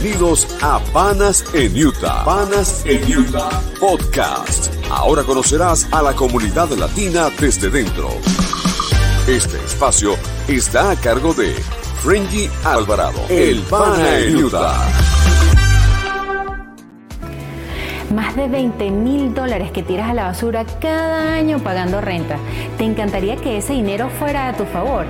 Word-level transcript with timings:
Bienvenidos 0.00 0.46
a 0.62 0.78
Panas 0.92 1.44
en 1.54 1.76
Utah. 1.76 2.24
Panas 2.24 2.84
en 2.86 3.18
Utah 3.18 3.60
Podcast. 3.80 4.72
Ahora 4.88 5.24
conocerás 5.24 5.92
a 5.92 6.02
la 6.02 6.14
comunidad 6.14 6.70
latina 6.70 7.30
desde 7.40 7.68
dentro. 7.68 8.08
Este 9.26 9.56
espacio 9.56 10.14
está 10.46 10.92
a 10.92 10.96
cargo 10.96 11.34
de 11.34 11.52
Frenji 12.04 12.48
Alvarado, 12.64 13.18
el 13.28 13.60
Pana 13.62 14.20
en 14.20 14.36
Utah. 14.36 14.88
Más 18.14 18.36
de 18.36 18.46
20 18.46 18.90
mil 18.90 19.34
dólares 19.34 19.72
que 19.72 19.82
tiras 19.82 20.10
a 20.10 20.14
la 20.14 20.24
basura 20.24 20.64
cada 20.80 21.34
año 21.34 21.58
pagando 21.58 22.00
renta. 22.00 22.38
¿Te 22.78 22.84
encantaría 22.84 23.36
que 23.36 23.58
ese 23.58 23.72
dinero 23.72 24.08
fuera 24.10 24.48
a 24.48 24.56
tu 24.56 24.64
favor? 24.64 25.06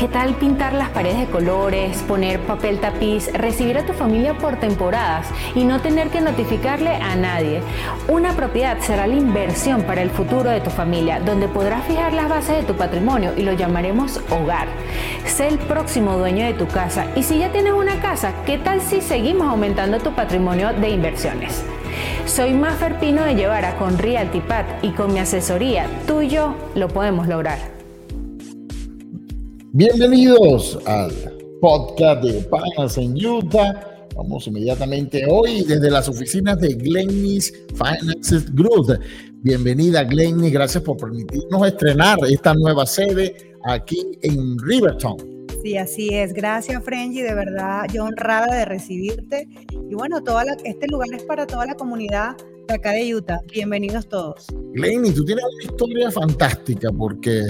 ¿Qué 0.00 0.08
tal 0.08 0.32
pintar 0.36 0.72
las 0.72 0.88
paredes 0.88 1.18
de 1.18 1.26
colores, 1.26 1.98
poner 2.08 2.40
papel 2.40 2.80
tapiz, 2.80 3.30
recibir 3.34 3.76
a 3.76 3.84
tu 3.84 3.92
familia 3.92 4.32
por 4.32 4.56
temporadas 4.56 5.26
y 5.54 5.64
no 5.64 5.82
tener 5.82 6.08
que 6.08 6.22
notificarle 6.22 6.94
a 6.94 7.16
nadie? 7.16 7.60
Una 8.08 8.32
propiedad 8.32 8.78
será 8.80 9.06
la 9.06 9.16
inversión 9.16 9.82
para 9.82 10.00
el 10.00 10.08
futuro 10.08 10.48
de 10.48 10.62
tu 10.62 10.70
familia, 10.70 11.20
donde 11.20 11.48
podrás 11.48 11.84
fijar 11.84 12.14
las 12.14 12.30
bases 12.30 12.56
de 12.56 12.62
tu 12.62 12.78
patrimonio 12.78 13.34
y 13.36 13.42
lo 13.42 13.52
llamaremos 13.52 14.22
hogar. 14.30 14.68
Sé 15.26 15.48
el 15.48 15.58
próximo 15.58 16.16
dueño 16.16 16.46
de 16.46 16.54
tu 16.54 16.66
casa 16.66 17.04
y 17.14 17.22
si 17.22 17.38
ya 17.38 17.52
tienes 17.52 17.74
una 17.74 18.00
casa, 18.00 18.32
¿qué 18.46 18.56
tal 18.56 18.80
si 18.80 19.02
seguimos 19.02 19.48
aumentando 19.48 19.98
tu 19.98 20.14
patrimonio 20.14 20.72
de 20.72 20.88
inversiones? 20.88 21.62
Soy 22.24 22.54
Mafer 22.54 22.98
Pino 23.00 23.22
de 23.22 23.34
Llevara 23.34 23.76
con 23.76 23.98
RealtyPad 23.98 24.64
y 24.80 24.92
con 24.92 25.12
mi 25.12 25.18
asesoría, 25.18 25.84
tú 26.06 26.22
y 26.22 26.28
yo 26.28 26.54
lo 26.74 26.88
podemos 26.88 27.28
lograr. 27.28 27.79
Bienvenidos 29.72 30.80
al 30.84 31.12
podcast 31.60 32.24
de 32.24 32.42
Panas 32.42 32.98
en 32.98 33.14
Utah. 33.24 34.08
Vamos 34.16 34.48
inmediatamente 34.48 35.24
hoy 35.30 35.62
desde 35.62 35.88
las 35.92 36.08
oficinas 36.08 36.58
de 36.58 36.74
Glennis 36.74 37.52
Finance 37.74 38.50
Group. 38.52 38.98
Bienvenida 39.42 40.02
Glennis, 40.02 40.52
gracias 40.52 40.82
por 40.82 40.96
permitirnos 40.96 41.64
estrenar 41.68 42.18
esta 42.28 42.52
nueva 42.52 42.84
sede 42.84 43.54
aquí 43.62 44.18
en 44.22 44.58
Riverton. 44.58 45.46
Sí, 45.62 45.76
así 45.76 46.08
es. 46.14 46.32
Gracias, 46.32 46.82
Frenji. 46.82 47.22
De 47.22 47.34
verdad, 47.34 47.86
yo 47.94 48.06
honrada 48.06 48.52
de 48.52 48.64
recibirte. 48.64 49.46
Y 49.88 49.94
bueno, 49.94 50.20
toda 50.20 50.44
este 50.64 50.88
lugar 50.88 51.10
es 51.14 51.22
para 51.22 51.46
toda 51.46 51.66
la 51.66 51.76
comunidad 51.76 52.36
de 52.66 52.74
acá 52.74 52.90
de 52.90 53.14
Utah. 53.14 53.38
Bienvenidos 53.52 54.08
todos. 54.08 54.48
Lenny, 54.74 55.12
tú 55.12 55.24
tienes 55.24 55.44
una 55.44 55.62
historia 55.62 56.10
fantástica 56.10 56.90
porque 56.90 57.46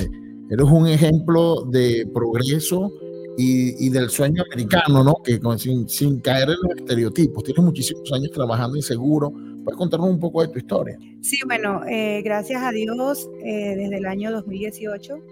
eres 0.51 0.67
un 0.67 0.87
ejemplo 0.87 1.63
de 1.63 2.09
progreso 2.13 2.93
y, 3.37 3.89
del 3.89 4.11
sueño 4.11 4.43
americano, 4.53 5.03
¿no? 5.03 5.17
Que 5.25 5.41
sin, 5.57 6.21
caer 6.21 6.51
en 6.51 6.57
los 6.63 6.77
estereotipos. 6.77 7.43
Tienes 7.45 7.65
muchísimos 7.65 8.13
años 8.13 8.31
trabajando 8.33 8.77
en 8.77 8.83
seguro. 8.83 9.33
¿Puedes 9.65 9.79
contarnos 9.79 10.11
un 10.11 10.21
poco 10.21 10.43
de 10.43 10.49
tu 10.49 10.59
historia? 10.59 10.99
Sí, 11.23 11.39
bueno, 11.47 11.83
eh, 11.89 12.21
gracias 12.23 12.63
a 12.63 12.71
Dios, 12.71 13.31
eh, 13.43 13.77
desde 13.77 13.97
el 13.97 14.07
año 14.07 14.31
2018 14.31 15.23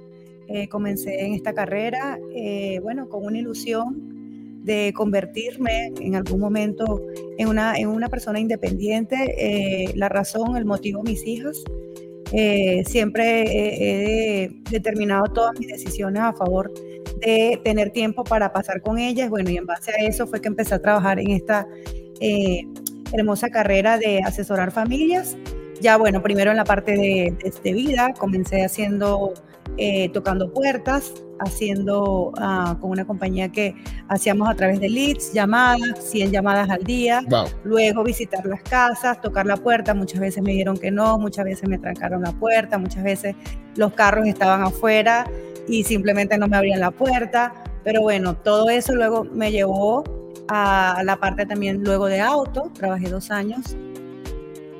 eh, 0.50 0.66
comencé 0.68 1.26
en 1.26 1.34
esta 1.34 1.52
carrera, 1.52 2.18
eh, 2.34 2.80
bueno, 2.82 3.10
con 3.10 3.22
una 3.22 3.38
ilusión 3.38 4.64
de 4.64 4.94
convertirme 4.96 5.92
en 6.00 6.14
algún 6.14 6.40
momento 6.40 7.02
en 7.36 7.48
una, 7.48 7.76
en 7.76 7.88
una 7.88 8.08
persona 8.08 8.40
independiente. 8.40 9.34
Eh, 9.36 9.92
la 9.94 10.08
razón, 10.08 10.56
el 10.56 10.64
motivo, 10.64 11.02
mis 11.02 11.26
hijas. 11.26 11.62
Siempre 12.84 13.44
he, 14.44 14.50
determinado 14.70 15.24
todas 15.32 15.58
mis 15.58 15.68
decisiones 15.68 16.22
a 16.22 16.32
favor 16.32 16.72
de 17.20 17.60
tener 17.64 17.90
tiempo 17.90 18.24
para 18.24 18.52
pasar 18.52 18.80
con 18.82 18.98
ellas. 18.98 19.30
Bueno, 19.30 19.50
y 19.50 19.56
en 19.56 19.66
base 19.66 19.92
a 19.92 20.06
eso 20.06 20.26
fue 20.26 20.40
que 20.40 20.48
empecé 20.48 20.74
a 20.74 20.82
trabajar 20.82 21.18
en 21.18 21.30
esta 21.30 21.66
hermosa 23.12 23.50
carrera 23.50 23.98
de 23.98 24.20
asesorar 24.20 24.70
familias. 24.70 25.36
Ya, 25.80 25.96
bueno, 25.96 26.22
primero 26.22 26.50
en 26.50 26.56
la 26.56 26.64
parte 26.64 26.96
de, 26.96 27.34
de 27.62 27.72
vida, 27.72 28.12
comencé 28.18 28.64
haciendo 28.64 29.32
eh, 29.76 30.08
tocando 30.10 30.52
puertas, 30.52 31.12
haciendo 31.40 32.32
ah, 32.38 32.76
con 32.80 32.90
una 32.90 33.06
compañía 33.06 33.48
que 33.50 33.74
hacíamos 34.08 34.48
a 34.48 34.54
través 34.54 34.80
de 34.80 34.88
leads, 34.88 35.32
llamadas, 35.32 36.10
100 36.10 36.32
llamadas 36.32 36.68
al 36.70 36.82
día, 36.82 37.22
luego 37.62 38.02
visitar 38.02 38.44
las 38.46 38.62
casas, 38.62 39.20
tocar 39.20 39.46
la 39.46 39.56
puerta, 39.56 39.94
muchas 39.94 40.20
veces 40.20 40.42
me 40.42 40.52
dijeron 40.52 40.76
que 40.76 40.90
no, 40.90 41.18
muchas 41.18 41.44
veces 41.44 41.68
me 41.68 41.78
trancaron 41.78 42.22
la 42.22 42.32
puerta, 42.32 42.78
muchas 42.78 43.04
veces 43.04 43.36
los 43.76 43.92
carros 43.92 44.26
estaban 44.26 44.62
afuera 44.62 45.30
y 45.68 45.84
simplemente 45.84 46.38
no 46.38 46.48
me 46.48 46.56
abrían 46.56 46.80
la 46.80 46.90
puerta, 46.90 47.52
pero 47.84 48.02
bueno, 48.02 48.34
todo 48.34 48.70
eso 48.70 48.94
luego 48.94 49.24
me 49.24 49.52
llevó 49.52 50.02
a 50.48 51.02
la 51.04 51.16
parte 51.16 51.46
también 51.46 51.84
luego 51.84 52.06
de 52.06 52.20
auto, 52.20 52.70
trabajé 52.74 53.10
dos 53.10 53.30
años. 53.30 53.76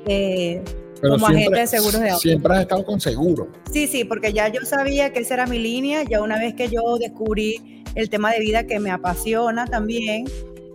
Eh, 0.05 0.63
como 1.01 1.27
agente 1.27 1.59
de 1.59 1.67
seguros 1.67 2.01
de 2.01 2.09
auto. 2.09 2.21
Siempre 2.21 2.53
has 2.53 2.61
estado 2.61 2.85
con 2.85 2.99
seguro. 2.99 3.47
Sí, 3.71 3.87
sí, 3.87 4.03
porque 4.03 4.33
ya 4.33 4.47
yo 4.47 4.61
sabía 4.63 5.11
que 5.11 5.19
esa 5.19 5.35
era 5.35 5.45
mi 5.47 5.59
línea, 5.59 6.03
ya 6.03 6.21
una 6.21 6.37
vez 6.37 6.53
que 6.55 6.67
yo 6.67 6.97
descubrí 6.99 7.83
el 7.95 8.09
tema 8.09 8.31
de 8.31 8.39
vida 8.39 8.65
que 8.65 8.79
me 8.79 8.91
apasiona 8.91 9.65
también, 9.65 10.25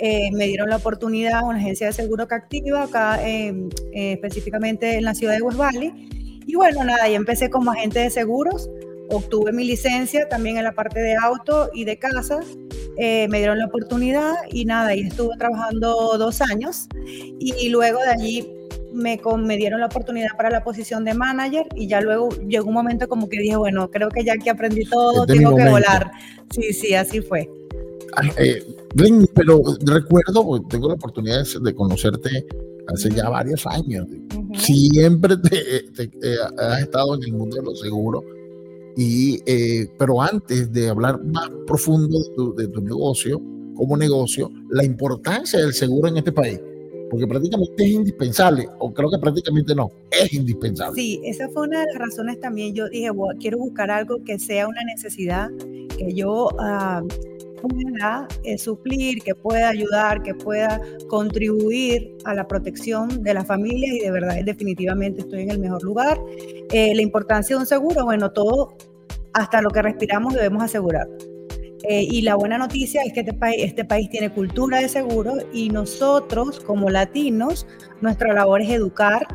eh, 0.01 0.31
me 0.33 0.47
dieron 0.47 0.69
la 0.69 0.77
oportunidad 0.77 1.45
una 1.45 1.59
agencia 1.59 1.87
de 1.87 1.93
seguro 1.93 2.27
que 2.27 2.35
activa 2.35 2.83
acá 2.83 3.19
eh, 3.27 3.55
específicamente 3.93 4.97
en 4.97 5.05
la 5.05 5.15
ciudad 5.15 5.35
de 5.35 5.43
West 5.43 5.59
Valley. 5.59 5.93
Y 6.47 6.57
bueno, 6.57 6.85
nada, 6.85 7.09
y 7.09 7.15
empecé 7.15 7.49
como 7.49 7.71
agente 7.71 8.01
de 8.01 8.11
seguros, 8.11 8.69
obtuve 9.09 9.53
mi 9.53 9.65
licencia 9.65 10.29
también 10.29 10.57
en 10.59 10.65
la 10.65 10.73
parte 10.73 11.01
de 11.01 11.17
auto 11.17 11.71
y 11.73 11.85
de 11.85 11.99
casa, 11.99 12.41
eh, 12.99 13.29
me 13.29 13.39
dieron 13.39 13.59
la 13.59 13.67
oportunidad 13.67 14.35
y 14.51 14.65
nada, 14.65 14.95
y 14.95 15.07
estuve 15.07 15.37
trabajando 15.39 16.19
dos 16.19 16.41
años 16.41 16.89
y 17.39 17.69
luego 17.69 18.01
de 18.01 18.11
allí 18.11 18.64
me, 18.95 19.21
me 19.39 19.57
dieron 19.57 19.81
la 19.81 19.87
oportunidad 19.87 20.29
para 20.37 20.51
la 20.51 20.63
posición 20.63 21.05
de 21.05 21.15
manager 21.15 21.67
y 21.75 21.89
ya 21.89 22.01
luego 22.01 22.31
llegó 22.49 22.69
un 22.69 22.75
momento 22.75 23.09
como 23.09 23.29
que 23.29 23.39
dije, 23.39 23.57
bueno, 23.57 23.91
creo 23.91 24.09
que 24.09 24.25
ya 24.25 24.37
que 24.37 24.51
aprendí 24.51 24.85
todo, 24.85 25.27
tengo 25.27 25.55
que 25.57 25.69
volar. 25.69 26.11
Sí, 26.51 26.73
sí, 26.73 26.95
así 26.95 27.21
fue. 27.21 27.51
Eh, 28.39 28.65
pero 29.35 29.61
recuerdo, 29.85 30.63
tengo 30.69 30.89
la 30.89 30.95
oportunidad 30.95 31.45
de 31.63 31.75
conocerte 31.75 32.47
hace 32.87 33.11
ya 33.11 33.29
varios 33.29 33.67
años. 33.67 34.07
Siempre 34.55 35.37
te, 35.39 35.77
eh, 35.79 36.37
has 36.59 36.83
estado 36.83 37.17
en 37.17 37.25
el 37.25 37.33
mundo 37.33 37.57
de 37.57 37.63
los 37.63 37.81
seguros. 37.81 38.23
Y, 38.97 39.41
eh, 39.47 39.89
pero 39.99 40.23
antes 40.23 40.73
de 40.73 40.89
hablar 40.89 41.21
más 41.25 41.51
profundo 41.67 42.17
de 42.17 42.35
tu, 42.37 42.55
de 42.55 42.69
tu 42.69 42.81
negocio, 42.81 43.43
como 43.75 43.97
negocio, 43.97 44.53
la 44.71 44.85
importancia 44.85 45.59
del 45.59 45.75
seguro 45.75 46.07
en 46.09 46.19
este 46.19 46.31
país 46.31 46.61
porque 47.15 47.29
prácticamente 47.29 47.85
es 47.85 47.91
indispensable, 47.91 48.69
o 48.81 48.93
creo 48.93 49.09
que 49.09 49.19
prácticamente 49.21 49.73
no, 49.73 49.89
es 50.11 50.33
indispensable. 50.33 51.01
Sí, 51.01 51.21
esa 51.23 51.49
fue 51.51 51.69
una 51.69 51.79
de 51.79 51.87
las 51.87 51.99
razones 51.99 52.41
también. 52.41 52.75
Yo 52.75 52.89
dije, 52.89 53.09
quiero 53.39 53.59
buscar 53.59 53.89
algo 53.93 54.17
que 54.25 54.37
sea 54.37 54.67
una 54.67 54.83
necesidad, 54.83 55.49
que 55.97 56.13
yo 56.13 56.49
uh, 56.49 57.07
pueda 57.69 58.27
eh, 58.43 58.59
suplir, 58.59 59.23
que 59.23 59.37
pueda 59.37 59.69
ayudar, 59.69 60.25
que 60.25 60.35
pueda 60.35 60.81
contribuir 61.07 62.17
a 62.25 62.35
la 62.35 62.49
protección 62.49 63.23
de 63.23 63.33
las 63.33 63.47
familias 63.47 63.93
y 63.95 64.01
de 64.01 64.11
verdad, 64.11 64.35
definitivamente 64.45 65.21
estoy 65.21 65.43
en 65.43 65.53
el 65.53 65.61
mejor 65.61 65.85
lugar. 65.85 66.19
Eh, 66.73 66.97
la 66.97 67.03
importancia 67.03 67.55
de 67.55 67.61
un 67.61 67.67
seguro, 67.67 68.03
bueno, 68.03 68.33
todo, 68.33 68.75
hasta 69.35 69.63
lo 69.63 69.71
que 69.71 69.83
respiramos 69.83 70.35
debemos 70.35 70.65
asegurar. 70.65 71.07
Eh, 71.89 72.07
y 72.11 72.23
la 72.23 72.35
buena 72.35 72.57
noticia 72.57 73.03
es 73.03 73.13
que 73.13 73.21
este 73.21 73.35
país, 73.35 73.57
este 73.59 73.85
país 73.85 74.09
tiene 74.09 74.31
cultura 74.31 74.79
de 74.79 74.89
seguro 74.89 75.35
y 75.53 75.69
nosotros 75.69 76.61
como 76.61 76.89
latinos, 76.89 77.67
nuestra 78.01 78.33
labor 78.33 78.63
es 78.63 78.71
educar 78.71 79.27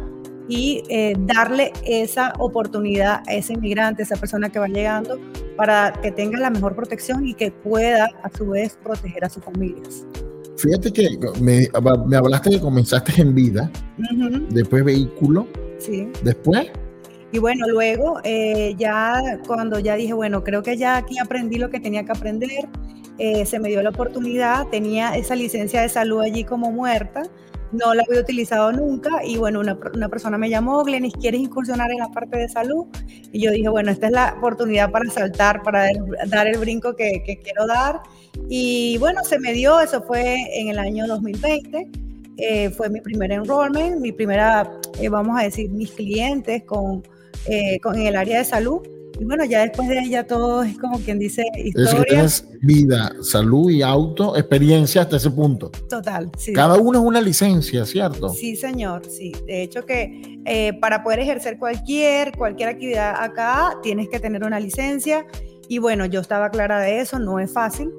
y 0.47 0.81
eh, 0.89 1.13
darle 1.19 1.71
esa 1.85 2.33
oportunidad 2.39 3.21
a 3.27 3.35
ese 3.35 3.53
inmigrante, 3.53 4.01
a 4.01 4.05
esa 4.05 4.15
persona 4.15 4.49
que 4.49 4.57
va 4.57 4.67
llegando, 4.67 5.19
para 5.55 5.93
que 6.01 6.11
tenga 6.11 6.39
la 6.39 6.49
mejor 6.49 6.75
protección 6.75 7.27
y 7.27 7.35
que 7.35 7.51
pueda 7.51 8.09
a 8.23 8.35
su 8.35 8.47
vez 8.47 8.77
proteger 8.83 9.25
a 9.25 9.29
sus 9.29 9.43
familias. 9.43 10.07
Fíjate 10.57 10.91
que 10.91 11.07
me, 11.39 11.67
me 12.07 12.17
hablaste 12.17 12.49
que 12.49 12.59
comenzaste 12.59 13.21
en 13.21 13.35
vida, 13.35 13.71
después 14.49 14.83
vehículo, 14.83 15.47
sí. 15.77 16.09
después 16.23 16.71
y 17.31 17.37
bueno, 17.39 17.67
luego 17.67 18.19
eh, 18.23 18.75
ya 18.77 19.39
cuando 19.45 19.79
ya 19.79 19.95
dije, 19.95 20.13
bueno, 20.13 20.43
creo 20.43 20.63
que 20.63 20.77
ya 20.77 20.97
aquí 20.97 21.19
aprendí 21.19 21.57
lo 21.57 21.69
que 21.69 21.79
tenía 21.79 22.03
que 22.03 22.11
aprender, 22.11 22.67
eh, 23.19 23.45
se 23.45 23.59
me 23.59 23.69
dio 23.69 23.83
la 23.83 23.89
oportunidad, 23.89 24.67
tenía 24.67 25.15
esa 25.15 25.35
licencia 25.35 25.81
de 25.81 25.89
salud 25.89 26.21
allí 26.21 26.43
como 26.43 26.71
muerta, 26.71 27.23
no 27.71 27.93
la 27.93 28.03
había 28.07 28.21
utilizado 28.21 28.71
nunca 28.71 29.23
y 29.23 29.37
bueno, 29.37 29.59
una, 29.59 29.77
una, 29.93 30.09
persona 30.09 30.39
me 30.39 30.49
llamó, 30.49 30.83
Glenis, 30.83 31.13
¿quieres 31.13 31.41
incursionar 31.41 31.91
en 31.91 31.97
la 31.97 32.09
parte 32.09 32.39
de 32.39 32.49
salud? 32.49 32.87
Y 33.31 33.41
yo 33.41 33.51
dije, 33.51 33.69
bueno, 33.69 33.91
esta 33.91 34.07
es 34.07 34.13
la 34.13 34.33
oportunidad 34.37 34.89
para 34.89 35.07
saltar, 35.11 35.61
para 35.61 35.87
dar, 36.27 36.47
el 36.47 36.57
brinco 36.57 36.95
que, 36.95 37.21
que, 37.23 37.37
quiero 37.37 37.67
dar. 37.67 37.99
Y 38.47 38.97
bueno, 38.97 39.23
se 39.23 39.37
me 39.37 39.53
dio, 39.53 39.79
eso 39.81 40.01
fue 40.01 40.37
en 40.59 40.69
el 40.69 40.79
año 40.79 41.05
2020. 41.05 41.87
Eh, 42.37 42.69
fue 42.71 42.89
mi 42.89 43.01
primer 43.01 43.31
enrollment, 43.33 43.99
mi 43.99 44.13
primera, 44.13 44.71
vamos 45.11 45.39
a 45.39 45.43
decir, 45.43 45.69
mis 45.69 45.91
clientes 45.91 46.63
con 46.63 47.03
eh, 47.45 47.79
con, 47.81 47.97
en 47.97 48.07
el 48.07 48.15
área 48.15 48.39
de 48.39 48.45
salud. 48.45 48.81
y 49.19 49.25
bueno, 49.25 49.43
ya 49.45 49.61
después 49.61 49.87
de 49.89 49.99
ella 49.99 50.25
todo 50.25 50.63
es 50.63 50.77
como 50.77 50.99
quien 50.99 51.19
dice 51.19 51.43
historia. 51.57 51.89
Es 51.89 51.95
que 51.95 52.03
tienes 52.03 52.45
vida, 52.61 53.11
salud 53.21 53.69
y 53.69 53.81
auto, 53.81 54.37
experiencia 54.37 55.01
hasta 55.01 55.17
ese 55.17 55.31
punto. 55.31 55.71
Total, 55.89 56.31
sí. 56.37 56.53
Cada 56.53 56.77
uno 56.77 56.99
es 56.99 57.05
una 57.05 57.21
licencia, 57.21 57.85
¿cierto? 57.85 58.29
Sí, 58.29 58.55
señor, 58.55 59.03
sí. 59.05 59.33
De 59.45 59.63
hecho 59.63 59.85
que 59.85 60.39
eh, 60.45 60.73
para 60.79 61.03
poder 61.03 61.19
ejercer 61.19 61.57
cualquier, 61.57 62.31
cualquier 62.37 62.69
actividad 62.69 63.15
acá 63.21 63.77
tienes 63.83 64.09
que 64.09 64.19
tener 64.19 64.43
una 64.43 64.59
licencia. 64.59 65.25
Y 65.67 65.77
bueno, 65.77 66.05
yo 66.05 66.19
estaba 66.19 66.49
clara 66.49 66.79
de 66.79 66.99
eso, 66.99 67.19
no 67.19 67.39
es 67.39 67.51
fácil, 67.51 67.91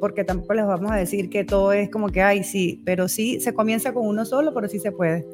porque 0.00 0.24
tampoco 0.24 0.54
les 0.54 0.66
vamos 0.66 0.90
a 0.90 0.96
decir 0.96 1.28
que 1.28 1.44
todo 1.44 1.72
es 1.72 1.90
como 1.90 2.08
que, 2.08 2.22
ay, 2.22 2.44
sí, 2.44 2.80
pero 2.86 3.08
sí, 3.08 3.40
se 3.40 3.52
comienza 3.52 3.92
con 3.92 4.06
uno 4.06 4.24
solo, 4.24 4.54
pero 4.54 4.68
sí 4.68 4.78
se 4.78 4.90
puede. 4.90 5.26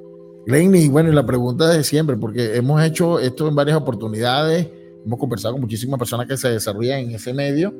Lenny, 0.46 0.88
bueno, 0.88 1.10
y 1.10 1.14
la 1.14 1.26
pregunta 1.26 1.68
de 1.68 1.84
siempre, 1.84 2.16
porque 2.16 2.56
hemos 2.56 2.82
hecho 2.82 3.18
esto 3.18 3.48
en 3.48 3.54
varias 3.54 3.76
oportunidades, 3.76 4.68
hemos 5.04 5.18
conversado 5.18 5.54
con 5.54 5.60
muchísimas 5.60 5.98
personas 5.98 6.26
que 6.26 6.36
se 6.36 6.48
desarrollan 6.48 7.00
en 7.00 7.10
ese 7.10 7.32
medio 7.32 7.74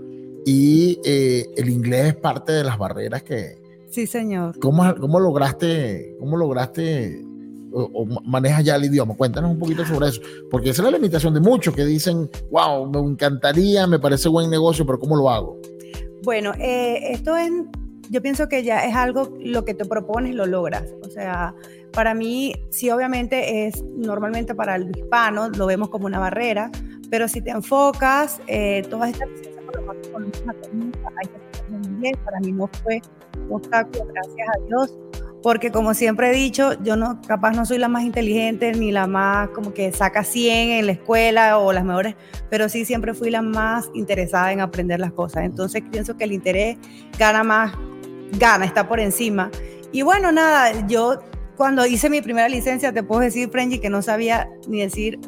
y 0.44 0.98
eh, 1.04 1.46
el 1.56 1.68
inglés 1.68 2.06
es 2.06 2.16
parte 2.16 2.52
de 2.52 2.64
las 2.64 2.78
barreras 2.78 3.22
que... 3.22 3.58
Sí, 3.88 4.06
señor. 4.06 4.58
¿Cómo, 4.60 4.94
cómo 5.00 5.18
lograste, 5.18 6.16
cómo 6.20 6.36
lograste 6.36 7.24
o, 7.72 8.06
manejas 8.24 8.64
ya 8.64 8.76
el 8.76 8.84
idioma? 8.84 9.16
Cuéntanos 9.16 9.50
un 9.50 9.58
poquito 9.58 9.84
sobre 9.84 10.08
eso, 10.08 10.20
porque 10.50 10.70
esa 10.70 10.82
es 10.82 10.90
la 10.90 10.96
limitación 10.96 11.34
de 11.34 11.40
muchos 11.40 11.74
que 11.74 11.84
dicen, 11.84 12.30
wow, 12.50 12.88
me 12.88 13.00
encantaría, 13.00 13.86
me 13.86 13.98
parece 13.98 14.28
buen 14.28 14.48
negocio, 14.48 14.86
pero 14.86 14.98
¿cómo 14.98 15.16
lo 15.16 15.28
hago? 15.28 15.60
Bueno, 16.22 16.52
eh, 16.58 17.12
esto 17.12 17.36
es, 17.36 17.50
yo 18.10 18.22
pienso 18.22 18.48
que 18.48 18.62
ya 18.62 18.84
es 18.84 18.94
algo, 18.94 19.36
lo 19.40 19.64
que 19.64 19.74
te 19.74 19.84
propones 19.84 20.34
lo 20.34 20.46
logras. 20.46 20.84
O 21.02 21.10
sea, 21.10 21.54
para 21.92 22.14
mí, 22.14 22.54
sí, 22.70 22.90
obviamente 22.90 23.66
es 23.66 23.82
normalmente 23.82 24.54
para 24.54 24.76
el 24.76 24.90
hispano, 24.96 25.48
lo 25.50 25.66
vemos 25.66 25.88
como 25.88 26.06
una 26.06 26.18
barrera, 26.18 26.70
pero 27.10 27.28
si 27.28 27.42
te 27.42 27.50
enfocas, 27.50 28.40
eh, 28.46 28.82
todas 28.88 29.10
estas 29.10 29.28
hay 29.28 31.26
que 31.26 31.50
en 31.74 31.84
inglés, 31.84 32.12
para 32.24 32.40
mí 32.40 32.52
no 32.52 32.68
fue 32.82 33.00
un 33.48 33.56
obstáculo, 33.56 34.06
gracias 34.12 34.48
a 34.48 34.66
Dios, 34.66 34.98
porque 35.42 35.70
como 35.70 35.94
siempre 35.94 36.30
he 36.30 36.34
dicho, 36.34 36.72
yo 36.82 36.96
no, 36.96 37.20
capaz 37.26 37.52
no 37.52 37.64
soy 37.64 37.78
la 37.78 37.88
más 37.88 38.04
inteligente 38.04 38.72
ni 38.72 38.92
la 38.92 39.06
más 39.06 39.48
como 39.50 39.72
que 39.72 39.92
saca 39.92 40.24
100 40.24 40.70
en 40.70 40.86
la 40.86 40.92
escuela 40.92 41.58
o 41.58 41.72
las 41.72 41.84
mejores, 41.84 42.16
pero 42.50 42.68
sí 42.68 42.84
siempre 42.84 43.14
fui 43.14 43.30
la 43.30 43.42
más 43.42 43.88
interesada 43.94 44.52
en 44.52 44.60
aprender 44.60 45.00
las 45.00 45.12
cosas. 45.12 45.44
Entonces 45.44 45.82
pienso 45.90 46.16
que 46.16 46.24
el 46.24 46.32
interés 46.32 46.76
gana 47.18 47.42
más, 47.42 47.72
gana, 48.38 48.64
está 48.64 48.86
por 48.88 49.00
encima. 49.00 49.50
Y 49.92 50.02
bueno, 50.02 50.30
nada, 50.30 50.86
yo 50.86 51.18
cuando 51.60 51.84
hice 51.84 52.08
mi 52.08 52.22
primera 52.22 52.48
licencia, 52.48 52.90
te 52.90 53.02
puedo 53.02 53.20
decir, 53.20 53.50
Frenji, 53.50 53.80
que 53.80 53.90
no 53.90 54.00
sabía 54.00 54.48
ni 54.66 54.80
decir 54.80 55.20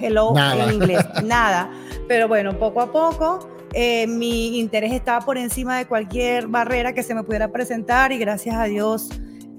hello 0.00 0.32
en 0.36 0.72
inglés, 0.72 1.04
nada. 1.24 1.68
Pero 2.06 2.28
bueno, 2.28 2.56
poco 2.60 2.80
a 2.80 2.92
poco 2.92 3.40
eh, 3.72 4.06
mi 4.06 4.56
interés 4.56 4.92
estaba 4.92 5.26
por 5.26 5.36
encima 5.36 5.76
de 5.76 5.86
cualquier 5.86 6.46
barrera 6.46 6.92
que 6.92 7.02
se 7.02 7.12
me 7.12 7.24
pudiera 7.24 7.50
presentar 7.50 8.12
y 8.12 8.18
gracias 8.18 8.54
a 8.54 8.66
Dios 8.66 9.08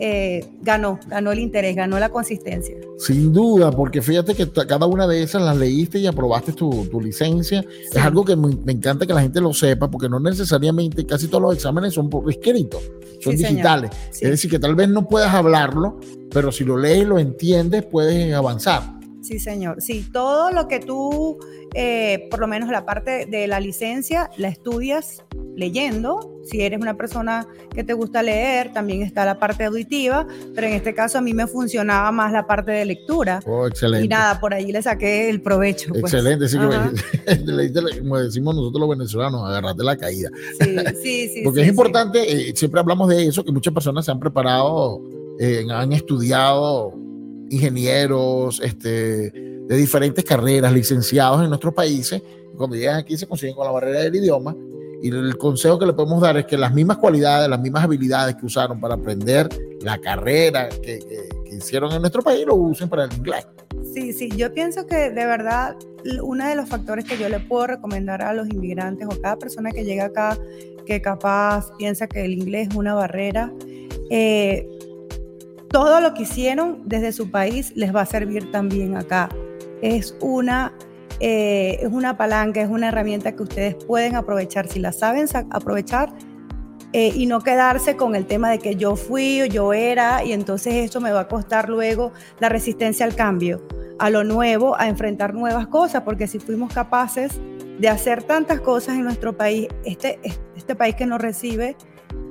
eh, 0.01 0.47
ganó, 0.61 0.97
ganó 1.07 1.33
el 1.33 1.39
interés, 1.39 1.75
ganó 1.75 1.99
la 1.99 2.07
consistencia. 2.07 2.75
Sin 2.97 3.33
duda, 3.33 3.69
porque 3.69 4.01
fíjate 4.01 4.33
que 4.33 4.49
cada 4.49 4.85
una 4.85 5.05
de 5.05 5.23
esas 5.23 5.41
las 5.41 5.57
leíste 5.57 5.99
y 5.99 6.07
aprobaste 6.07 6.53
tu, 6.53 6.87
tu 6.89 7.01
licencia. 7.01 7.65
Es 7.91 7.97
algo 7.97 8.23
que 8.23 8.37
me, 8.37 8.71
encanta 8.71 9.05
que 9.05 9.13
la 9.13 9.21
gente 9.21 9.41
lo 9.41 9.53
sepa, 9.53 9.91
porque 9.91 10.07
no 10.07 10.19
necesariamente 10.19 11.05
casi 11.05 11.27
todos 11.27 11.41
los 11.41 11.55
exámenes 11.55 11.93
son 11.93 12.09
por 12.09 12.29
escrito, 12.29 12.79
son 13.19 13.35
digitales. 13.35 13.91
Es 14.13 14.29
decir, 14.29 14.49
que 14.49 14.59
tal 14.59 14.75
vez 14.75 14.87
no 14.87 15.05
puedas 15.05 15.33
hablarlo, 15.33 15.99
pero 16.31 16.51
si 16.51 16.63
lo 16.63 16.77
lees 16.77 17.01
y 17.01 17.05
lo 17.05 17.19
entiendes, 17.19 17.85
puedes 17.85 18.33
avanzar. 18.33 18.98
Sí, 19.29 19.37
señor. 19.37 19.79
Sí, 19.79 20.09
todo 20.11 20.49
lo 20.49 20.67
que 20.67 20.79
tú, 20.79 21.37
eh, 21.75 22.27
por 22.31 22.39
lo 22.39 22.47
menos 22.47 22.67
la 22.69 22.83
parte 22.83 23.27
de 23.27 23.45
la 23.45 23.59
licencia, 23.59 24.31
la 24.37 24.47
estudias 24.47 25.23
leyendo. 25.55 26.41
Si 26.49 26.61
eres 26.61 26.81
una 26.81 26.97
persona 26.97 27.45
que 27.71 27.83
te 27.83 27.93
gusta 27.93 28.23
leer, 28.23 28.73
también 28.73 29.03
está 29.03 29.25
la 29.25 29.37
parte 29.37 29.65
auditiva, 29.65 30.25
pero 30.55 30.65
en 30.65 30.73
este 30.73 30.95
caso 30.95 31.19
a 31.19 31.21
mí 31.21 31.35
me 31.35 31.45
funcionaba 31.45 32.11
más 32.11 32.31
la 32.31 32.47
parte 32.47 32.71
de 32.71 32.85
lectura. 32.85 33.39
Oh, 33.45 33.67
excelente. 33.67 34.05
Y 34.05 34.07
nada, 34.07 34.39
por 34.39 34.51
allí 34.51 34.71
le 34.71 34.81
saqué 34.81 35.29
el 35.29 35.43
provecho. 35.43 35.89
Pues. 35.91 36.11
Excelente, 36.11 36.47
sí, 36.47 36.57
como 37.99 38.17
decimos 38.17 38.55
nosotros 38.55 38.79
los 38.79 38.89
venezolanos, 38.89 39.47
agarrate 39.47 39.83
la 39.83 39.95
caída. 39.95 40.31
Sí, 40.59 40.75
sí, 41.03 41.29
sí. 41.35 41.41
Porque 41.43 41.61
es 41.61 41.67
importante, 41.67 42.49
eh, 42.49 42.55
siempre 42.55 42.79
hablamos 42.79 43.07
de 43.09 43.27
eso, 43.27 43.45
que 43.45 43.51
muchas 43.51 43.75
personas 43.75 44.05
se 44.05 44.09
han 44.09 44.19
preparado, 44.19 45.03
eh, 45.39 45.67
han 45.69 45.93
estudiado 45.93 46.95
ingenieros, 47.49 48.61
este, 48.63 49.31
de 49.31 49.75
diferentes 49.75 50.23
carreras, 50.23 50.71
licenciados 50.73 51.41
en 51.43 51.49
nuestros 51.49 51.73
países, 51.73 52.21
cuando 52.57 52.75
llegan 52.75 52.97
aquí 52.97 53.17
se 53.17 53.27
consiguen 53.27 53.55
con 53.55 53.65
la 53.65 53.71
barrera 53.71 53.99
del 54.01 54.15
idioma. 54.15 54.55
Y 55.01 55.09
el 55.09 55.37
consejo 55.37 55.79
que 55.79 55.85
le 55.85 55.93
podemos 55.93 56.21
dar 56.21 56.37
es 56.37 56.45
que 56.45 56.57
las 56.57 56.73
mismas 56.73 56.97
cualidades, 56.97 57.49
las 57.49 57.59
mismas 57.61 57.85
habilidades 57.85 58.35
que 58.35 58.45
usaron 58.45 58.81
para 58.81 58.95
aprender 58.95 59.47
la 59.81 59.97
carrera 59.97 60.67
que, 60.67 60.99
hicieron 61.51 61.91
en 61.91 62.01
nuestro 62.01 62.21
país, 62.21 62.45
lo 62.45 62.55
usen 62.55 62.87
para 62.87 63.05
el 63.05 63.13
inglés. 63.13 63.47
Sí, 63.93 64.13
sí, 64.13 64.29
yo 64.35 64.53
pienso 64.53 64.85
que 64.85 65.09
de 65.09 65.25
verdad 65.25 65.75
uno 66.21 66.47
de 66.47 66.55
los 66.55 66.69
factores 66.69 67.05
que 67.05 67.17
yo 67.17 67.27
le 67.27 67.39
puedo 67.39 67.67
recomendar 67.67 68.21
a 68.21 68.33
los 68.33 68.47
inmigrantes 68.49 69.07
o 69.09 69.21
cada 69.21 69.37
persona 69.37 69.71
que 69.71 69.83
llega 69.83 70.05
acá 70.05 70.37
que 70.85 71.01
capaz 71.01 71.71
piensa 71.77 72.07
que 72.07 72.25
el 72.25 72.33
inglés 72.33 72.69
es 72.69 72.75
una 72.75 72.93
barrera, 72.93 73.51
eh, 74.09 74.67
todo 75.69 76.01
lo 76.01 76.13
que 76.13 76.23
hicieron 76.23 76.81
desde 76.85 77.11
su 77.11 77.31
país 77.31 77.73
les 77.75 77.95
va 77.95 78.01
a 78.01 78.05
servir 78.05 78.51
también 78.51 78.97
acá. 78.97 79.29
Es 79.81 80.15
una, 80.19 80.73
eh, 81.19 81.77
es 81.81 81.89
una 81.89 82.17
palanca, 82.17 82.61
es 82.61 82.69
una 82.69 82.89
herramienta 82.89 83.35
que 83.35 83.43
ustedes 83.43 83.75
pueden 83.75 84.15
aprovechar 84.15 84.67
si 84.67 84.79
la 84.79 84.91
saben 84.91 85.27
aprovechar 85.51 86.11
eh, 86.91 87.11
y 87.13 87.27
no 87.27 87.41
quedarse 87.41 87.95
con 87.95 88.15
el 88.15 88.25
tema 88.25 88.49
de 88.49 88.57
que 88.57 88.75
yo 88.75 88.95
fui 88.95 89.43
o 89.43 89.45
yo 89.45 89.73
era 89.73 90.23
y 90.23 90.33
entonces 90.33 90.73
esto 90.73 90.99
me 90.99 91.11
va 91.11 91.21
a 91.21 91.27
costar 91.27 91.69
luego 91.69 92.11
la 92.39 92.49
resistencia 92.49 93.05
al 93.05 93.15
cambio, 93.15 93.61
a 93.99 94.09
lo 94.09 94.23
nuevo, 94.23 94.75
a 94.75 94.87
enfrentar 94.87 95.35
nuevas 95.35 95.67
cosas, 95.67 96.01
porque 96.01 96.25
si 96.25 96.39
fuimos 96.39 96.73
capaces 96.73 97.39
de 97.77 97.87
hacer 97.89 98.23
tantas 98.23 98.59
cosas 98.59 98.95
en 98.95 99.03
nuestro 99.03 99.37
país, 99.37 99.67
este, 99.85 100.19
este 100.57 100.75
país 100.75 100.95
que 100.95 101.05
nos 101.05 101.21
recibe, 101.21 101.77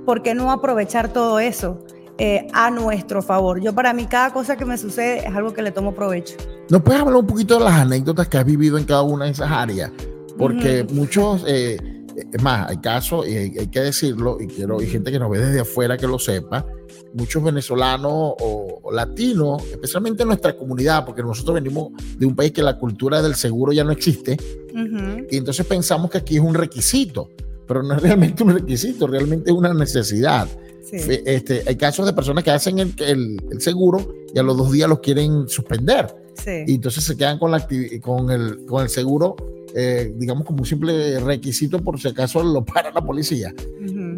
¿por 0.04 0.22
qué 0.22 0.34
no 0.34 0.50
aprovechar 0.50 1.12
todo 1.12 1.38
eso? 1.38 1.78
Eh, 2.20 2.48
a 2.52 2.68
nuestro 2.72 3.22
favor. 3.22 3.60
Yo 3.60 3.72
para 3.72 3.92
mí 3.92 4.06
cada 4.06 4.32
cosa 4.32 4.56
que 4.56 4.64
me 4.64 4.76
sucede 4.76 5.20
es 5.20 5.36
algo 5.36 5.52
que 5.52 5.62
le 5.62 5.70
tomo 5.70 5.94
provecho. 5.94 6.34
¿Nos 6.68 6.82
puedes 6.82 7.00
hablar 7.00 7.14
un 7.14 7.26
poquito 7.28 7.58
de 7.58 7.64
las 7.64 7.74
anécdotas 7.74 8.26
que 8.26 8.38
has 8.38 8.44
vivido 8.44 8.76
en 8.76 8.82
cada 8.82 9.02
una 9.02 9.26
de 9.26 9.30
esas 9.30 9.48
áreas? 9.48 9.92
Porque 10.36 10.84
muchos, 10.90 11.44
eh, 11.46 11.78
es 12.16 12.42
más, 12.42 12.70
hay 12.70 12.78
casos, 12.78 13.24
y 13.28 13.36
hay, 13.36 13.66
que 13.68 13.80
decirlo, 13.80 14.38
y 14.40 14.48
quiero, 14.48 14.82
y 14.82 14.86
gente 14.86 15.12
que 15.12 15.20
nos 15.20 15.30
ve 15.30 15.38
desde 15.38 15.60
afuera 15.60 15.96
que 15.96 16.08
lo 16.08 16.18
sepa, 16.18 16.66
muchos 17.14 17.40
venezolanos 17.40 18.34
o, 18.40 18.90
latinos, 18.92 19.62
especialmente 19.70 20.22
en 20.22 20.28
nuestra 20.28 20.56
comunidad, 20.56 21.04
porque 21.04 21.22
nosotros 21.22 21.54
venimos 21.54 21.92
de 22.18 22.26
un 22.26 22.34
país 22.34 22.50
que 22.50 22.62
la 22.62 22.78
cultura 22.78 23.22
del 23.22 23.36
seguro 23.36 23.72
ya 23.72 23.84
no 23.84 23.92
existe, 23.92 24.36
y 25.30 25.36
entonces 25.36 25.64
pensamos 25.66 26.10
que 26.10 26.18
aquí 26.18 26.36
es 26.36 26.42
un 26.42 26.54
requisito, 26.54 27.30
pero 27.68 27.84
no 27.84 27.94
es 27.94 28.02
realmente 28.02 28.42
un 28.42 28.54
requisito, 28.54 29.06
realmente 29.06 29.50
es 29.50 29.56
una 29.56 29.72
necesidad. 29.72 30.48
Este, 30.92 31.62
hay 31.66 31.76
casos 31.76 32.06
de 32.06 32.12
personas 32.12 32.44
que 32.44 32.50
hacen 32.50 32.78
el, 32.78 32.94
el, 32.98 33.60
seguro 33.60 34.14
y 34.32 34.38
a 34.38 34.42
los 34.42 34.56
dos 34.56 34.72
días 34.72 34.88
los 34.88 35.00
quieren 35.00 35.48
suspender. 35.48 36.06
Y 36.66 36.76
entonces 36.76 37.04
se 37.04 37.16
quedan 37.16 37.38
con, 37.38 37.50
la 37.50 37.66
con, 38.00 38.30
el, 38.30 38.64
con 38.64 38.82
el 38.82 38.88
seguro, 38.88 39.36
eh, 39.74 40.12
digamos, 40.16 40.46
como 40.46 40.60
un 40.60 40.66
simple 40.66 41.20
requisito 41.20 41.82
por 41.82 42.00
si 42.00 42.08
acaso 42.08 42.42
lo 42.42 42.64
para 42.64 42.90
la 42.90 43.02
policía. 43.02 43.52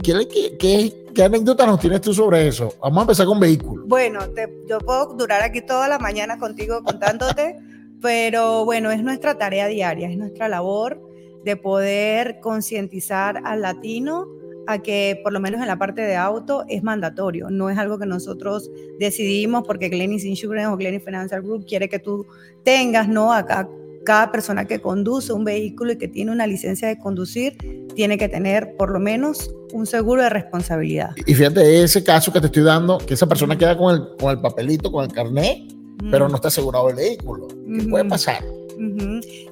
¿Qué, 0.02 0.56
qué, 0.58 0.94
qué, 1.14 1.24
anécdotas 1.24 1.66
nos 1.66 1.80
tienes 1.80 2.00
tú 2.00 2.14
sobre 2.14 2.46
eso? 2.46 2.74
Vamos 2.80 2.98
a 2.98 3.02
empezar 3.02 3.26
con 3.26 3.40
vehículos. 3.40 3.86
Bueno, 3.88 4.20
yo 4.68 4.78
puedo 4.78 5.14
durar 5.14 5.42
aquí 5.42 5.60
toda 5.62 5.88
la 5.88 5.98
mañana 5.98 6.38
contigo 6.38 6.82
contándote, 6.84 7.56
pero 8.02 8.64
bueno, 8.64 8.90
es 8.90 9.02
nuestra 9.02 9.36
tarea 9.36 9.66
diaria, 9.66 10.08
es 10.08 10.16
nuestra 10.16 10.48
labor 10.48 11.00
de 11.44 11.56
poder 11.56 12.38
concientizar 12.40 13.40
al 13.44 13.62
latino 13.62 14.39
a 14.72 14.82
que 14.82 15.20
por 15.22 15.32
lo 15.32 15.40
menos 15.40 15.60
en 15.60 15.66
la 15.66 15.78
parte 15.78 16.02
de 16.02 16.16
auto 16.16 16.64
es 16.68 16.82
mandatorio, 16.82 17.50
no 17.50 17.70
es 17.70 17.78
algo 17.78 17.98
que 17.98 18.06
nosotros 18.06 18.70
decidimos 18.98 19.64
porque 19.66 19.88
Glenis 19.88 20.24
Insurance 20.24 20.66
o 20.66 20.76
Glenis 20.76 21.04
Financial 21.04 21.42
Group 21.42 21.66
quiere 21.66 21.88
que 21.88 21.98
tú 21.98 22.26
tengas, 22.64 23.08
¿no? 23.08 23.32
Acá 23.32 23.68
cada 24.04 24.32
persona 24.32 24.66
que 24.66 24.80
conduce 24.80 25.32
un 25.32 25.44
vehículo 25.44 25.92
y 25.92 25.98
que 25.98 26.08
tiene 26.08 26.32
una 26.32 26.46
licencia 26.46 26.88
de 26.88 26.98
conducir 26.98 27.56
tiene 27.94 28.16
que 28.18 28.28
tener 28.28 28.76
por 28.76 28.90
lo 28.90 28.98
menos 28.98 29.54
un 29.72 29.86
seguro 29.86 30.22
de 30.22 30.30
responsabilidad. 30.30 31.10
Y 31.26 31.34
fíjate, 31.34 31.82
ese 31.82 32.02
caso 32.02 32.32
que 32.32 32.40
te 32.40 32.46
estoy 32.46 32.62
dando, 32.62 32.98
que 32.98 33.14
esa 33.14 33.28
persona 33.28 33.56
queda 33.56 33.76
con 33.76 33.94
el, 33.94 34.02
con 34.18 34.30
el 34.30 34.40
papelito, 34.40 34.90
con 34.90 35.04
el 35.04 35.12
carnet, 35.12 35.58
pero 36.10 36.28
no 36.28 36.36
está 36.36 36.48
asegurado 36.48 36.88
el 36.88 36.96
vehículo. 36.96 37.48
¿Qué 37.48 37.84
puede 37.88 38.06
pasar? 38.06 38.42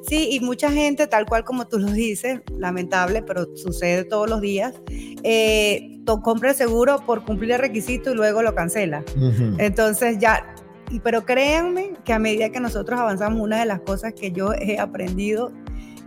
Sí, 0.09 0.29
y 0.33 0.41
mucha 0.41 0.71
gente, 0.71 1.07
tal 1.07 1.27
cual 1.27 1.45
como 1.45 1.67
tú 1.67 1.79
lo 1.79 1.91
dices, 1.91 2.41
lamentable, 2.57 3.23
pero 3.23 3.55
sucede 3.57 4.05
todos 4.05 4.29
los 4.29 4.41
días, 4.41 4.75
eh, 5.23 6.01
compra 6.23 6.51
el 6.51 6.57
seguro 6.57 7.01
por 7.05 7.25
cumplir 7.25 7.53
el 7.53 7.59
requisito 7.59 8.13
y 8.13 8.15
luego 8.15 8.43
lo 8.43 8.55
cancela. 8.55 9.05
Entonces 9.59 10.19
ya, 10.19 10.55
pero 11.03 11.27
créanme 11.27 11.93
que 12.05 12.13
a 12.13 12.19
medida 12.19 12.51
que 12.51 12.61
nosotros 12.61 12.99
avanzamos, 12.99 13.41
una 13.41 13.61
de 13.61 13.67
las 13.67 13.81
cosas 13.81 14.15
que 14.15 14.33
yo 14.33 14.53
he 14.55 14.79
aprendido 14.79 15.53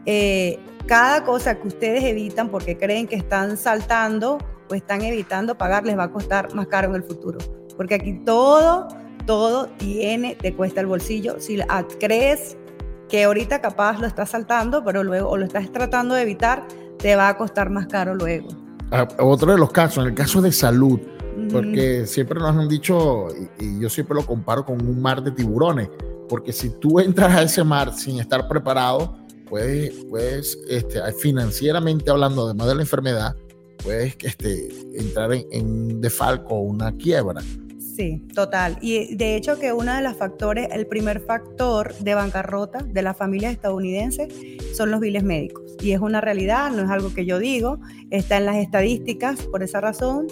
eh, 0.05 0.57
cada 0.87 1.23
cosa 1.23 1.59
que 1.59 1.67
ustedes 1.67 2.03
evitan 2.03 2.49
porque 2.49 2.77
creen 2.77 3.07
que 3.07 3.15
están 3.15 3.57
saltando 3.57 4.39
o 4.69 4.73
están 4.73 5.01
evitando 5.03 5.57
pagar 5.57 5.85
les 5.85 5.97
va 5.97 6.05
a 6.05 6.11
costar 6.11 6.53
más 6.55 6.67
caro 6.67 6.89
en 6.89 6.95
el 6.95 7.03
futuro. 7.03 7.39
Porque 7.77 7.95
aquí 7.95 8.13
todo, 8.25 8.87
todo 9.25 9.67
tiene, 9.77 10.35
te 10.35 10.53
cuesta 10.53 10.81
el 10.81 10.87
bolsillo. 10.87 11.39
Si 11.39 11.59
crees 11.99 12.57
que 13.11 13.25
ahorita 13.25 13.59
capaz 13.59 13.99
lo 13.99 14.07
estás 14.07 14.29
saltando, 14.29 14.85
pero 14.85 15.03
luego 15.03 15.29
o 15.31 15.37
lo 15.37 15.43
estás 15.43 15.69
tratando 15.69 16.15
de 16.15 16.21
evitar, 16.21 16.65
te 16.97 17.13
va 17.17 17.27
a 17.27 17.37
costar 17.37 17.69
más 17.69 17.87
caro 17.87 18.15
luego. 18.15 18.47
Ah, 18.89 19.05
otro 19.19 19.51
de 19.51 19.57
los 19.57 19.69
casos, 19.69 20.05
en 20.05 20.11
el 20.11 20.15
caso 20.15 20.41
de 20.41 20.53
salud, 20.53 20.97
porque 21.51 22.05
siempre 22.07 22.39
nos 22.39 22.55
han 22.55 22.69
dicho, 22.69 23.27
y, 23.59 23.81
yo 23.81 23.89
siempre 23.89 24.15
lo 24.15 24.25
comparo 24.25 24.65
con 24.65 24.81
un 24.81 25.01
mar 25.01 25.21
de 25.21 25.31
tiburones, 25.31 25.89
porque 26.29 26.53
si 26.53 26.69
tú 26.69 27.01
entras 27.01 27.35
a 27.35 27.41
ese 27.41 27.65
mar 27.65 27.93
sin 27.93 28.17
estar 28.17 28.47
preparado, 28.47 29.17
puedes, 29.49 29.93
puedes 30.09 30.57
este, 30.69 31.01
financieramente 31.11 32.09
hablando, 32.09 32.45
además 32.45 32.67
de 32.67 32.75
la 32.75 32.81
enfermedad, 32.81 33.35
puedes 33.83 34.15
este, 34.21 34.69
entrar 34.95 35.33
en, 35.33 35.45
en 35.51 35.99
defalco 35.99 36.55
o 36.55 36.61
una 36.61 36.93
quiebra. 36.93 37.41
Sí, 37.95 38.25
total. 38.33 38.77
Y 38.81 39.15
de 39.15 39.35
hecho 39.35 39.59
que 39.59 39.73
uno 39.73 39.93
de 39.93 40.01
los 40.01 40.15
factores, 40.15 40.69
el 40.71 40.87
primer 40.87 41.19
factor 41.19 41.93
de 41.95 42.13
bancarrota 42.13 42.79
de 42.79 43.01
las 43.01 43.17
familias 43.17 43.51
estadounidenses 43.51 44.33
son 44.75 44.91
los 44.91 45.01
biles 45.01 45.23
médicos. 45.23 45.75
Y 45.81 45.91
es 45.91 45.99
una 45.99 46.21
realidad, 46.21 46.71
no 46.71 46.83
es 46.83 46.89
algo 46.89 47.13
que 47.13 47.25
yo 47.25 47.37
digo, 47.37 47.79
está 48.09 48.37
en 48.37 48.45
las 48.45 48.55
estadísticas, 48.57 49.41
por 49.43 49.61
esa 49.61 49.81
razón. 49.81 50.27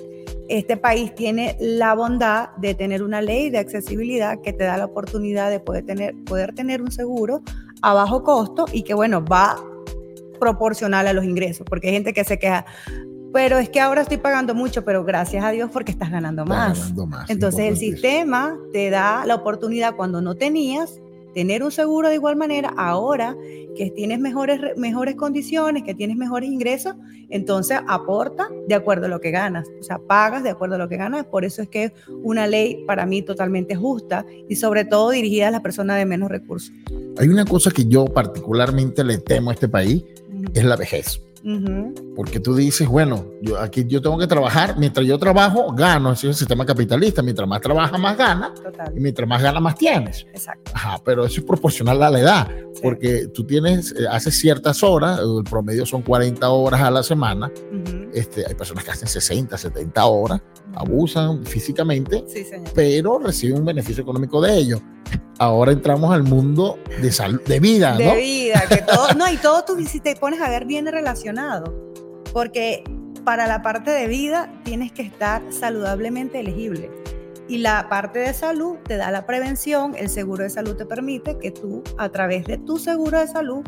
Este 0.47 0.77
país 0.77 1.13
tiene 1.15 1.57
la 1.59 1.93
bondad 1.95 2.49
de 2.57 2.75
tener 2.75 3.03
una 3.03 3.21
ley 3.21 3.49
de 3.49 3.57
accesibilidad 3.57 4.39
que 4.41 4.53
te 4.53 4.63
da 4.63 4.77
la 4.77 4.85
oportunidad 4.85 5.49
de 5.49 5.59
poder 5.59 5.85
tener, 5.85 6.15
poder 6.23 6.55
tener 6.55 6.81
un 6.81 6.91
seguro 6.91 7.41
a 7.81 7.93
bajo 7.93 8.23
costo 8.23 8.65
y 8.71 8.83
que, 8.83 8.93
bueno, 8.93 9.23
va 9.23 9.57
proporcional 10.39 11.05
a 11.07 11.13
los 11.13 11.25
ingresos, 11.25 11.67
porque 11.69 11.87
hay 11.87 11.93
gente 11.93 12.13
que 12.13 12.23
se 12.23 12.39
queja, 12.39 12.65
pero 13.33 13.57
es 13.59 13.69
que 13.69 13.79
ahora 13.79 14.01
estoy 14.01 14.17
pagando 14.17 14.55
mucho, 14.55 14.83
pero 14.83 15.03
gracias 15.03 15.43
a 15.43 15.51
Dios 15.51 15.69
porque 15.71 15.91
estás 15.91 16.11
ganando 16.11 16.45
más. 16.45 16.93
Entonces 17.27 17.61
el 17.61 17.77
sistema 17.77 18.57
te 18.73 18.89
da 18.89 19.25
la 19.25 19.35
oportunidad 19.35 19.95
cuando 19.95 20.21
no 20.21 20.35
tenías 20.35 20.99
tener 21.33 21.63
un 21.63 21.71
seguro 21.71 22.09
de 22.09 22.15
igual 22.15 22.35
manera, 22.35 22.73
ahora 22.75 23.35
que 23.75 23.91
tienes 23.91 24.19
mejores, 24.19 24.59
mejores 24.77 25.15
condiciones, 25.15 25.83
que 25.83 25.93
tienes 25.93 26.17
mejores 26.17 26.49
ingresos, 26.49 26.95
entonces 27.29 27.79
aporta 27.87 28.49
de 28.67 28.75
acuerdo 28.75 29.05
a 29.05 29.09
lo 29.09 29.21
que 29.21 29.31
ganas, 29.31 29.67
o 29.79 29.83
sea, 29.83 29.99
pagas 29.99 30.43
de 30.43 30.49
acuerdo 30.49 30.75
a 30.75 30.77
lo 30.79 30.89
que 30.89 30.97
ganas, 30.97 31.25
por 31.25 31.45
eso 31.45 31.61
es 31.61 31.69
que 31.69 31.85
es 31.85 31.91
una 32.23 32.47
ley 32.47 32.83
para 32.87 33.05
mí 33.05 33.21
totalmente 33.21 33.75
justa 33.75 34.25
y 34.49 34.55
sobre 34.55 34.85
todo 34.85 35.11
dirigida 35.11 35.49
a 35.49 35.51
las 35.51 35.61
personas 35.61 35.97
de 35.97 36.05
menos 36.05 36.29
recursos. 36.29 36.73
Hay 37.17 37.27
una 37.27 37.45
cosa 37.45 37.69
que 37.71 37.85
yo 37.85 38.05
particularmente 38.05 39.03
le 39.03 39.19
temo 39.19 39.51
a 39.51 39.53
este 39.53 39.69
país, 39.69 40.03
es 40.53 40.63
la 40.63 40.75
vejez. 40.75 41.21
Porque 42.15 42.39
tú 42.39 42.55
dices, 42.55 42.87
bueno, 42.87 43.25
yo 43.41 43.59
aquí 43.59 43.85
yo 43.87 44.01
tengo 44.01 44.17
que 44.17 44.27
trabajar, 44.27 44.77
mientras 44.77 45.05
yo 45.05 45.17
trabajo, 45.17 45.73
gano, 45.73 46.11
ese 46.11 46.27
es 46.27 46.35
el 46.35 46.39
sistema 46.39 46.65
capitalista, 46.65 47.21
mientras 47.21 47.47
más 47.47 47.61
trabajas, 47.61 47.99
más 47.99 48.17
gana, 48.17 48.53
y 48.95 48.99
mientras 48.99 49.27
más 49.27 49.41
gana, 49.41 49.59
más 49.59 49.75
tienes. 49.75 50.25
Exacto. 50.33 50.71
Ajá, 50.73 51.01
pero 51.03 51.25
eso 51.25 51.39
es 51.39 51.45
proporcional 51.45 52.01
a 52.03 52.09
la 52.09 52.19
edad, 52.19 52.47
porque 52.81 53.27
tú 53.27 53.45
tienes, 53.45 53.91
eh, 53.91 54.05
haces 54.09 54.39
ciertas 54.39 54.83
horas, 54.83 55.19
el 55.19 55.43
promedio 55.43 55.85
son 55.85 56.01
40 56.01 56.49
horas 56.49 56.81
a 56.81 56.91
la 56.91 57.03
semana, 57.03 57.51
este, 58.13 58.45
hay 58.45 58.55
personas 58.55 58.83
que 58.83 58.91
hacen 58.91 59.07
60, 59.07 59.57
70 59.57 60.05
horas, 60.05 60.41
abusan 60.75 61.45
físicamente, 61.45 62.23
pero 62.73 63.19
reciben 63.19 63.59
un 63.59 63.65
beneficio 63.65 64.03
económico 64.03 64.41
de 64.41 64.57
ello 64.57 64.81
ahora 65.39 65.71
entramos 65.71 66.13
al 66.13 66.23
mundo 66.23 66.77
de, 67.01 67.11
salud, 67.11 67.41
de 67.45 67.59
vida, 67.59 67.93
¿no? 67.93 67.97
De 67.97 68.15
vida, 68.17 68.63
que 68.69 68.81
todo, 68.81 69.13
no, 69.17 69.31
y 69.31 69.37
todo 69.37 69.63
tú 69.65 69.83
si 69.85 69.99
te 69.99 70.15
pones 70.15 70.41
a 70.41 70.49
ver 70.49 70.65
viene 70.65 70.91
relacionado, 70.91 71.73
porque 72.31 72.83
para 73.23 73.47
la 73.47 73.61
parte 73.61 73.89
de 73.91 74.07
vida 74.07 74.51
tienes 74.63 74.91
que 74.91 75.01
estar 75.01 75.41
saludablemente 75.49 76.39
elegible. 76.39 76.91
Y 77.47 77.57
la 77.57 77.89
parte 77.89 78.19
de 78.19 78.33
salud 78.33 78.77
te 78.85 78.97
da 78.97 79.09
la 79.09 79.25
prevención, 79.25 79.95
el 79.97 80.09
seguro 80.09 80.43
de 80.43 80.51
salud 80.51 80.75
te 80.75 80.85
permite 80.85 81.37
que 81.39 81.49
tú, 81.49 81.83
a 81.97 82.09
través 82.09 82.45
de 82.45 82.59
tu 82.59 82.77
seguro 82.77 83.19
de 83.19 83.27
salud, 83.27 83.63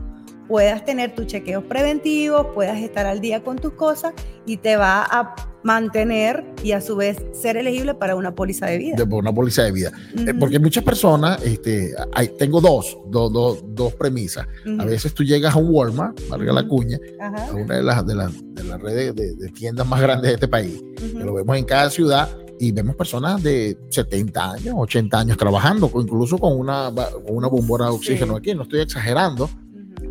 puedas 0.48 0.84
tener 0.86 1.16
tus 1.16 1.28
chequeos 1.28 1.64
preventivos, 1.64 2.48
puedas 2.54 2.78
estar 2.80 3.06
al 3.06 3.22
día 3.22 3.44
con 3.44 3.58
tus 3.58 3.74
cosas 3.74 4.14
y 4.46 4.58
te 4.58 4.76
va 4.76 5.04
a 5.04 5.36
mantener 5.64 6.44
y 6.64 6.72
a 6.72 6.82
su 6.82 6.96
vez 6.96 7.18
ser 7.34 7.58
elegible 7.58 7.94
para 7.94 8.16
una 8.16 8.34
póliza 8.34 8.66
de 8.66 8.78
vida. 8.78 8.96
De, 8.96 9.04
una 9.04 9.34
póliza 9.34 9.64
de 9.64 9.72
vida. 9.72 9.92
Eh, 10.18 10.34
porque 10.40 10.60
muchas 10.60 10.84
personas, 10.84 11.42
este, 11.44 11.94
hay, 12.14 12.30
tengo 12.30 12.60
dos, 12.62 12.98
dos 13.10 13.94
premisas. 13.94 14.48
A 14.80 14.86
veces 14.86 15.14
tú 15.14 15.24
llegas 15.24 15.56
a 15.56 15.60
un 15.60 15.70
Walmart, 15.70 16.20
valga 16.30 16.54
la 16.54 16.68
cuña, 16.68 17.00
a 17.20 17.54
una 17.54 17.76
de 17.76 17.84
las, 17.84 18.06
de 18.06 18.16
de 18.16 18.64
las 18.64 18.82
redes 18.82 19.16
de, 19.16 19.50
tiendas 19.50 19.88
más 19.88 20.02
grandes 20.02 20.30
de 20.30 20.34
este 20.36 20.48
país, 20.48 20.82
que 20.98 21.24
lo 21.24 21.34
vemos 21.34 21.58
en 21.58 21.66
cada 21.66 21.90
ciudad 21.90 22.30
y 22.60 22.72
vemos 22.72 22.96
personas 22.96 23.42
de 23.42 23.78
70 23.90 24.52
años, 24.52 24.76
80 24.78 25.20
años 25.20 25.38
trabajando, 25.38 25.92
incluso 25.96 26.38
con 26.38 26.58
una, 26.58 26.92
con 26.94 27.36
una 27.36 27.48
bombona 27.48 27.86
de 27.86 27.92
oxígeno 27.92 28.36
aquí, 28.36 28.54
no 28.54 28.64
estoy 28.64 28.82
exagerando 28.82 29.50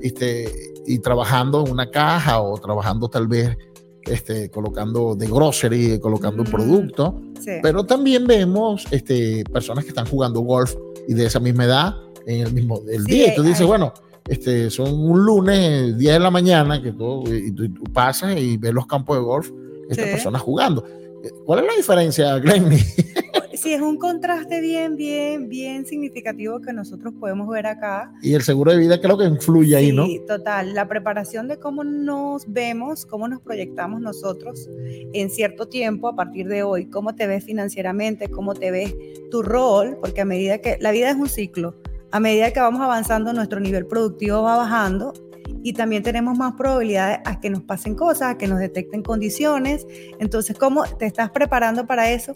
este, 0.03 0.73
y 0.87 0.99
trabajando 0.99 1.65
en 1.65 1.73
una 1.73 1.91
caja 1.91 2.41
o 2.41 2.59
trabajando 2.59 3.09
tal 3.09 3.29
vez 3.29 3.57
este, 4.03 4.51
colocando 4.51 5.15
de 5.15 5.27
grocery, 5.27 5.99
colocando 6.01 6.43
un 6.43 6.49
mm, 6.49 6.53
producto, 6.53 7.21
pero 7.63 7.85
también 7.85 8.27
vemos 8.27 8.87
este, 8.91 9.45
personas 9.53 9.85
que 9.85 9.91
están 9.91 10.07
jugando 10.07 10.41
golf 10.41 10.75
y 11.07 11.15
de 11.15 11.27
esa 11.27 11.41
misma 11.41 11.65
edad 11.65 11.97
en 12.27 12.47
el 12.47 12.53
mismo 12.53 12.83
el 12.91 13.05
día. 13.05 13.33
Y 13.33 13.37
tú 13.37 13.43
dices, 13.43 13.67
bueno, 13.67 13.93
este, 14.29 14.71
son 14.71 14.93
un 14.93 15.25
lunes, 15.25 15.97
10 15.97 16.15
de 16.15 16.21
la 16.21 16.31
mañana, 16.31 16.83
que 16.83 16.93
todo, 16.93 17.25
y 17.35 17.53
tú, 17.53 17.69
pasas 17.93 18.37
y 18.37 18.57
ves 18.57 18.73
los 18.73 18.87
campos 18.87 19.17
de 19.17 19.23
golf, 19.23 19.51
estas 19.89 20.07
personas 20.09 20.43
jugando. 20.43 20.85
¿Cuál 21.45 21.61
es 21.61 21.67
la 21.67 21.77
diferencia, 21.77 22.39
Glenny? 22.39 22.79
sí, 23.61 23.75
es 23.75 23.81
un 23.81 23.99
contraste 23.99 24.61
bien, 24.61 24.97
bien, 24.97 25.49
bien 25.49 25.87
significativo 25.87 26.61
que 26.61 26.73
nosotros 26.73 27.15
podemos 27.19 27.49
ver 27.49 27.67
acá. 27.67 28.13
Y 28.23 28.35
el 28.35 28.43
seguro 28.43 28.73
de 28.73 28.79
vida 28.79 29.01
creo 29.01 29.19
que 29.19 29.25
influye 29.25 29.77
ahí, 29.77 29.93
¿no? 29.93 30.07
Sí, 30.07 30.21
total. 30.27 30.75
La 30.75 30.89
preparación 30.89 31.49
de 31.49 31.59
cómo 31.59 31.85
nos 31.85 32.51
vemos, 32.51 33.05
cómo 33.07 33.29
nos 33.29 33.41
proyectamos 33.41 34.01
nosotros 34.01 34.69
en 35.13 35.31
cierto 35.31 35.69
tiempo 35.69 36.09
a 36.09 36.17
partir 36.17 36.49
de 36.49 36.63
hoy, 36.63 36.87
cómo 36.87 37.15
te 37.15 37.27
ves 37.27 37.45
financieramente, 37.45 38.29
cómo 38.29 38.55
te 38.55 38.71
ves 38.71 38.95
tu 39.31 39.43
rol, 39.43 39.99
porque 40.01 40.23
a 40.23 40.25
medida 40.25 40.59
que 40.59 40.79
la 40.81 40.91
vida 40.91 41.11
es 41.11 41.17
un 41.17 41.29
ciclo, 41.29 41.77
a 42.11 42.21
medida 42.21 42.53
que 42.53 42.61
vamos 42.61 42.81
avanzando, 42.81 43.33
nuestro 43.33 43.61
nivel 43.61 43.87
productivo 43.87 44.43
va 44.43 44.57
bajando 44.57 45.13
y 45.63 45.75
también 45.75 46.03
tenemos 46.03 46.39
más 46.39 46.55
probabilidades 46.55 47.19
a 47.25 47.41
que 47.41 47.51
nos 47.51 47.63
pasen 47.63 47.95
cosas, 47.95 48.35
a 48.35 48.39
que 48.39 48.47
nos 48.47 48.59
detecten 48.59 49.03
condiciones. 49.03 49.87
Entonces, 50.19 50.57
¿cómo 50.59 50.85
te 50.85 51.07
estás 51.07 51.31
preparando 51.31 51.87
para 51.87 52.11
eso? 52.11 52.33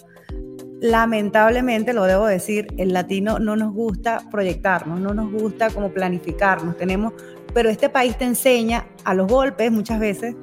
Lamentablemente, 0.85 1.95
lo 1.95 2.05
debo 2.05 2.27
decir, 2.27 2.67
el 2.77 2.93
latino 2.93 3.39
no 3.39 3.57
nos 3.57 3.73
gusta 3.73 4.21
proyectarnos, 4.31 5.01
no 5.01 5.15
nos 5.15 5.33
gusta 5.33 5.71
como 5.71 5.89
planificarnos, 5.89 6.77
tenemos, 6.77 7.15
pero 7.55 7.71
este 7.71 7.89
país 7.89 8.19
te 8.19 8.27
enseña 8.27 8.85
a 9.03 9.15
los 9.15 9.27
golpes 9.27 9.73
muchas 9.73 9.99
veces, 9.99 10.37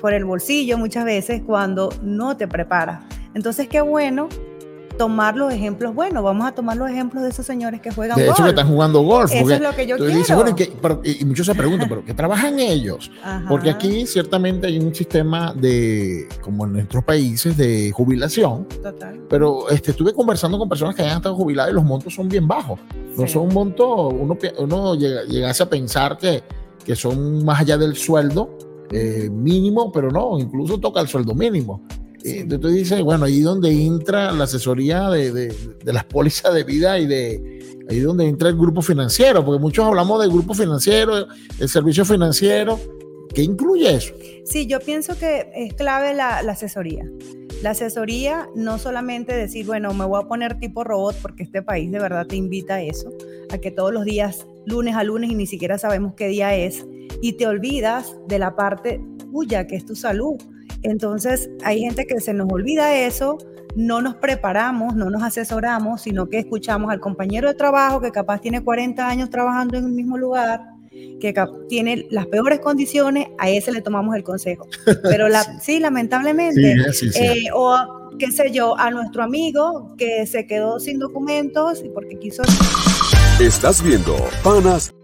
por 0.00 0.12
el 0.12 0.24
bolsillo 0.24 0.76
muchas 0.76 1.04
veces, 1.04 1.40
cuando 1.46 1.90
no 2.02 2.36
te 2.36 2.48
preparas. 2.48 3.04
Entonces, 3.34 3.68
qué 3.68 3.80
bueno 3.80 4.28
tomar 4.96 5.36
los 5.36 5.52
ejemplos 5.52 5.94
bueno, 5.94 6.22
Vamos 6.22 6.46
a 6.46 6.52
tomar 6.52 6.76
los 6.76 6.90
ejemplos 6.90 7.22
de 7.22 7.30
esos 7.30 7.46
señores 7.46 7.80
que 7.80 7.90
juegan 7.90 8.16
golf. 8.16 8.26
De 8.26 8.32
hecho, 8.32 8.42
que 8.42 8.48
están 8.50 8.68
jugando 8.68 9.00
golf. 9.02 9.32
Eso 9.32 9.50
es 9.50 9.60
lo 9.60 9.72
que 9.74 9.86
yo 9.86 9.96
quiero. 9.96 11.02
y, 11.04 11.24
muchos 11.24 11.46
se 11.46 11.54
preguntan, 11.54 11.88
¿pero 11.88 12.04
qué 12.04 12.14
trabajan 12.14 12.58
ellos? 12.58 13.10
Porque 13.48 13.70
aquí 13.70 14.06
ciertamente 14.06 14.66
hay 14.66 14.78
un 14.78 14.94
sistema 14.94 15.52
de, 15.54 16.28
como 16.40 16.64
en 16.64 16.72
nuestros 16.72 17.04
países, 17.04 17.56
de 17.56 17.92
jubilación. 17.92 18.66
Total. 18.82 19.20
Pero 19.28 19.68
este, 19.70 19.92
estuve 19.92 20.12
conversando 20.12 20.58
con 20.58 20.68
personas 20.68 20.94
que 20.94 21.02
hayan 21.02 21.18
estado 21.18 21.36
jubiladas 21.36 21.70
y 21.70 21.74
los 21.74 21.84
montos 21.84 22.14
son 22.14 22.28
bien 22.28 22.46
bajos. 22.48 22.80
No 23.16 23.26
son 23.26 23.52
montos, 23.52 24.12
uno, 24.12 24.36
uno 24.58 24.94
llega, 24.94 25.22
llegase 25.24 25.62
a 25.62 25.70
pensar 25.70 26.18
que, 26.18 26.42
que 26.84 26.96
son 26.96 27.44
más 27.44 27.60
allá 27.60 27.78
del 27.78 27.96
sueldo 27.96 28.58
eh, 28.90 29.28
mínimo, 29.30 29.90
pero 29.90 30.10
no, 30.10 30.38
incluso 30.38 30.78
toca 30.78 31.00
el 31.00 31.08
sueldo 31.08 31.34
mínimo. 31.34 31.82
Entonces 32.26 32.60
tú 32.60 32.68
dices, 32.68 33.02
bueno, 33.02 33.24
ahí 33.24 33.40
donde 33.40 33.70
entra 33.70 34.32
la 34.32 34.44
asesoría 34.44 35.08
de, 35.10 35.32
de, 35.32 35.92
las 35.92 36.04
pólizas 36.04 36.52
de 36.52 36.64
vida 36.64 36.98
y 36.98 37.06
de 37.06 37.60
ahí 37.88 38.00
donde 38.00 38.26
entra 38.26 38.48
el 38.48 38.56
grupo 38.56 38.82
financiero, 38.82 39.44
porque 39.44 39.60
muchos 39.60 39.84
hablamos 39.84 40.20
del 40.20 40.30
grupo 40.30 40.54
financiero, 40.54 41.26
el 41.58 41.68
servicio 41.68 42.04
financiero. 42.04 42.80
¿Qué 43.34 43.42
incluye 43.42 43.94
eso? 43.94 44.14
Sí, 44.44 44.66
yo 44.66 44.80
pienso 44.80 45.16
que 45.18 45.50
es 45.54 45.74
clave 45.74 46.14
la, 46.14 46.42
la 46.42 46.52
asesoría. 46.52 47.04
La 47.62 47.70
asesoría 47.70 48.48
no 48.54 48.78
solamente 48.78 49.34
decir, 49.34 49.66
bueno, 49.66 49.92
me 49.94 50.04
voy 50.04 50.22
a 50.22 50.26
poner 50.26 50.58
tipo 50.58 50.84
robot, 50.84 51.16
porque 51.20 51.42
este 51.42 51.62
país 51.62 51.90
de 51.92 51.98
verdad 51.98 52.26
te 52.26 52.36
invita 52.36 52.76
a 52.76 52.82
eso, 52.82 53.10
a 53.50 53.58
que 53.58 53.70
todos 53.70 53.92
los 53.92 54.04
días, 54.04 54.46
lunes 54.64 54.94
a 54.94 55.04
lunes, 55.04 55.30
y 55.30 55.34
ni 55.34 55.46
siquiera 55.46 55.78
sabemos 55.78 56.14
qué 56.14 56.28
día 56.28 56.54
es, 56.56 56.86
y 57.22 57.34
te 57.34 57.46
olvidas 57.46 58.16
de 58.26 58.38
la 58.38 58.56
parte 58.56 59.00
tuya, 59.32 59.66
que 59.66 59.76
es 59.76 59.84
tu 59.84 59.94
salud 59.94 60.36
entonces, 60.82 61.50
hay 61.62 61.80
gente 61.80 62.06
que 62.06 62.20
se 62.20 62.34
nos 62.34 62.50
olvida 62.50 62.96
eso, 62.96 63.38
no 63.74 64.00
nos 64.00 64.16
preparamos, 64.16 64.96
no 64.96 65.10
nos 65.10 65.22
asesoramos, 65.22 66.02
sino 66.02 66.28
que 66.28 66.38
escuchamos 66.38 66.90
al 66.90 67.00
compañero 67.00 67.48
de 67.48 67.54
trabajo 67.54 68.00
que 68.00 68.10
capaz 68.10 68.40
tiene 68.40 68.62
40 68.62 69.06
años 69.06 69.30
trabajando 69.30 69.76
en 69.76 69.84
el 69.84 69.92
mismo 69.92 70.16
lugar 70.16 70.76
que 71.20 71.34
tiene 71.68 72.06
las 72.10 72.26
peores 72.26 72.60
condiciones, 72.60 73.28
a 73.38 73.50
ese 73.50 73.72
le 73.72 73.82
tomamos 73.82 74.16
el 74.16 74.22
consejo. 74.22 74.66
Pero 75.02 75.28
la, 75.28 75.60
sí. 75.60 75.78
lamentablemente, 75.78 76.76
eh, 77.14 77.44
o 77.52 78.10
qué 78.18 78.30
sé 78.32 78.50
yo, 78.50 78.78
a 78.78 78.90
nuestro 78.90 79.22
amigo 79.22 79.94
que 79.98 80.26
se 80.26 80.46
quedó 80.46 80.80
sin 80.80 80.98
documentos 80.98 81.82
y 81.84 81.88
porque 81.90 82.18
quiso... 82.18 82.42
Estás 83.40 83.82
viendo 83.82 84.16
Panas 84.42 84.95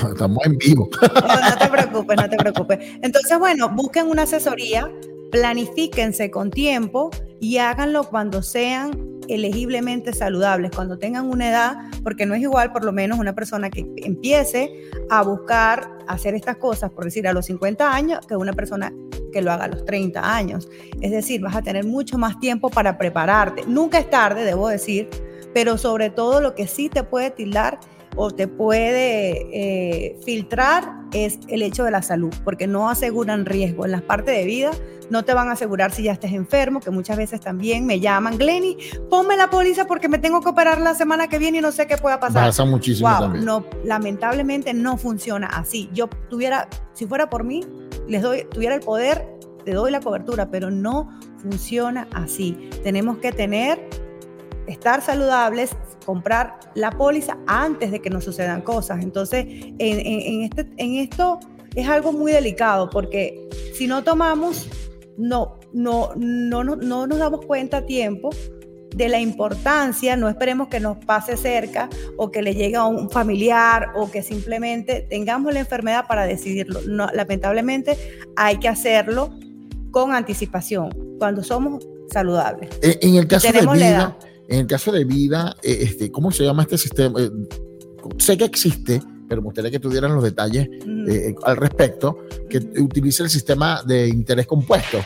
Estamos 0.12 0.38
en 0.44 0.58
vivo. 0.58 0.88
No, 1.02 1.58
te 1.58 1.68
preocupes, 1.68 2.16
no 2.16 2.28
te 2.28 2.36
preocupes. 2.36 2.78
Entonces, 3.02 3.38
bueno, 3.38 3.68
busquen 3.70 4.08
una 4.08 4.22
asesoría, 4.22 4.90
planifíquense 5.30 6.30
con 6.30 6.50
tiempo 6.50 7.10
y 7.40 7.58
háganlo 7.58 8.04
cuando 8.04 8.42
sean 8.42 9.20
elegiblemente 9.28 10.12
saludables, 10.12 10.72
cuando 10.74 10.98
tengan 10.98 11.28
una 11.28 11.50
edad, 11.50 11.76
porque 12.02 12.26
no 12.26 12.34
es 12.34 12.42
igual 12.42 12.72
por 12.72 12.84
lo 12.84 12.92
menos 12.92 13.18
una 13.18 13.32
persona 13.32 13.70
que 13.70 13.86
empiece 13.98 14.72
a 15.08 15.22
buscar 15.22 15.88
hacer 16.08 16.34
estas 16.34 16.56
cosas, 16.56 16.90
por 16.90 17.04
decir, 17.04 17.28
a 17.28 17.32
los 17.32 17.46
50 17.46 17.94
años, 17.94 18.26
que 18.26 18.34
una 18.34 18.52
persona 18.52 18.92
que 19.32 19.40
lo 19.40 19.52
haga 19.52 19.66
a 19.66 19.68
los 19.68 19.84
30 19.84 20.34
años. 20.34 20.68
Es 21.00 21.12
decir, 21.12 21.40
vas 21.40 21.54
a 21.54 21.62
tener 21.62 21.84
mucho 21.84 22.18
más 22.18 22.40
tiempo 22.40 22.70
para 22.70 22.98
prepararte. 22.98 23.64
Nunca 23.68 23.98
es 23.98 24.10
tarde, 24.10 24.44
debo 24.44 24.68
decir, 24.68 25.08
pero 25.54 25.78
sobre 25.78 26.10
todo 26.10 26.40
lo 26.40 26.56
que 26.56 26.66
sí 26.66 26.88
te 26.88 27.04
puede 27.04 27.30
tildar 27.30 27.78
o 28.16 28.30
te 28.30 28.48
puede 28.48 29.46
eh, 29.52 30.18
filtrar 30.24 31.00
es 31.12 31.38
el 31.48 31.62
hecho 31.62 31.84
de 31.84 31.90
la 31.90 32.02
salud, 32.02 32.32
porque 32.44 32.66
no 32.66 32.88
aseguran 32.88 33.46
riesgo. 33.46 33.84
En 33.84 33.92
las 33.92 34.02
partes 34.02 34.36
de 34.36 34.44
vida 34.44 34.70
no 35.10 35.24
te 35.24 35.34
van 35.34 35.48
a 35.48 35.52
asegurar 35.52 35.90
si 35.90 36.04
ya 36.04 36.12
estés 36.12 36.32
enfermo, 36.32 36.80
que 36.80 36.90
muchas 36.90 37.16
veces 37.16 37.40
también 37.40 37.84
me 37.84 38.00
llaman, 38.00 38.38
Glenny, 38.38 38.76
ponme 39.10 39.36
la 39.36 39.50
póliza 39.50 39.86
porque 39.86 40.08
me 40.08 40.18
tengo 40.18 40.40
que 40.40 40.48
operar 40.48 40.80
la 40.80 40.94
semana 40.94 41.28
que 41.28 41.38
viene 41.38 41.58
y 41.58 41.60
no 41.60 41.72
sé 41.72 41.86
qué 41.86 41.96
pueda 41.96 42.20
pasar. 42.20 42.46
Pasa 42.46 42.64
muchísimo 42.64 43.08
también. 43.08 43.44
No, 43.44 43.64
lamentablemente 43.84 44.72
no 44.72 44.96
funciona 44.96 45.48
así. 45.48 45.90
Yo 45.92 46.08
tuviera, 46.28 46.68
si 46.94 47.06
fuera 47.06 47.28
por 47.28 47.44
mí, 47.44 47.66
les 48.08 48.22
doy, 48.22 48.44
tuviera 48.50 48.76
el 48.76 48.80
poder, 48.80 49.26
te 49.64 49.72
doy 49.72 49.90
la 49.90 50.00
cobertura, 50.00 50.50
pero 50.50 50.70
no 50.70 51.10
funciona 51.38 52.08
así. 52.12 52.70
Tenemos 52.82 53.18
que 53.18 53.32
tener 53.32 53.88
estar 54.66 55.02
saludables, 55.02 55.70
comprar 56.04 56.58
la 56.74 56.90
póliza 56.90 57.38
antes 57.46 57.90
de 57.90 58.00
que 58.00 58.10
nos 58.10 58.24
sucedan 58.24 58.62
cosas. 58.62 59.02
Entonces, 59.02 59.46
en, 59.48 60.42
este, 60.42 60.68
en 60.76 60.96
esto 60.96 61.40
es 61.74 61.88
algo 61.88 62.12
muy 62.12 62.32
delicado 62.32 62.90
porque 62.90 63.48
si 63.74 63.86
no 63.86 64.02
tomamos, 64.02 64.68
no, 65.16 65.58
no, 65.72 66.10
no, 66.16 66.64
no, 66.64 66.76
no 66.76 67.06
nos 67.06 67.18
damos 67.18 67.44
cuenta 67.44 67.78
a 67.78 67.86
tiempo 67.86 68.30
de 68.94 69.08
la 69.08 69.20
importancia, 69.20 70.16
no 70.16 70.28
esperemos 70.28 70.68
que 70.68 70.80
nos 70.80 70.96
pase 71.04 71.36
cerca 71.36 71.88
o 72.16 72.30
que 72.30 72.42
le 72.42 72.54
llegue 72.54 72.76
a 72.76 72.84
un 72.84 73.08
familiar 73.08 73.92
o 73.94 74.10
que 74.10 74.22
simplemente 74.22 75.06
tengamos 75.08 75.52
la 75.54 75.60
enfermedad 75.60 76.06
para 76.08 76.24
decidirlo. 76.24 76.80
No, 76.86 77.06
lamentablemente 77.12 77.96
hay 78.36 78.58
que 78.58 78.68
hacerlo 78.68 79.30
con 79.90 80.12
anticipación 80.12 80.90
cuando 81.18 81.42
somos 81.42 81.86
saludables. 82.12 82.70
En, 82.82 83.14
el 83.14 83.26
caso 83.26 83.52
de 83.52 83.60
vida, 83.60 84.16
en 84.50 84.58
el 84.58 84.66
caso 84.66 84.90
de 84.90 85.04
vida, 85.04 85.56
eh, 85.62 85.78
este, 85.82 86.10
¿cómo 86.10 86.32
se 86.32 86.44
llama 86.44 86.62
este 86.62 86.76
sistema? 86.76 87.20
Eh, 87.20 87.30
sé 88.18 88.36
que 88.36 88.44
existe, 88.44 89.00
pero 89.28 89.40
me 89.40 89.46
gustaría 89.46 89.70
que 89.70 89.78
tuvieran 89.78 90.12
los 90.12 90.24
detalles 90.24 90.68
eh, 91.08 91.34
al 91.44 91.56
respecto, 91.56 92.18
que 92.48 92.58
utilice 92.80 93.22
el 93.22 93.30
sistema 93.30 93.80
de 93.86 94.08
interés 94.08 94.48
compuesto. 94.48 94.98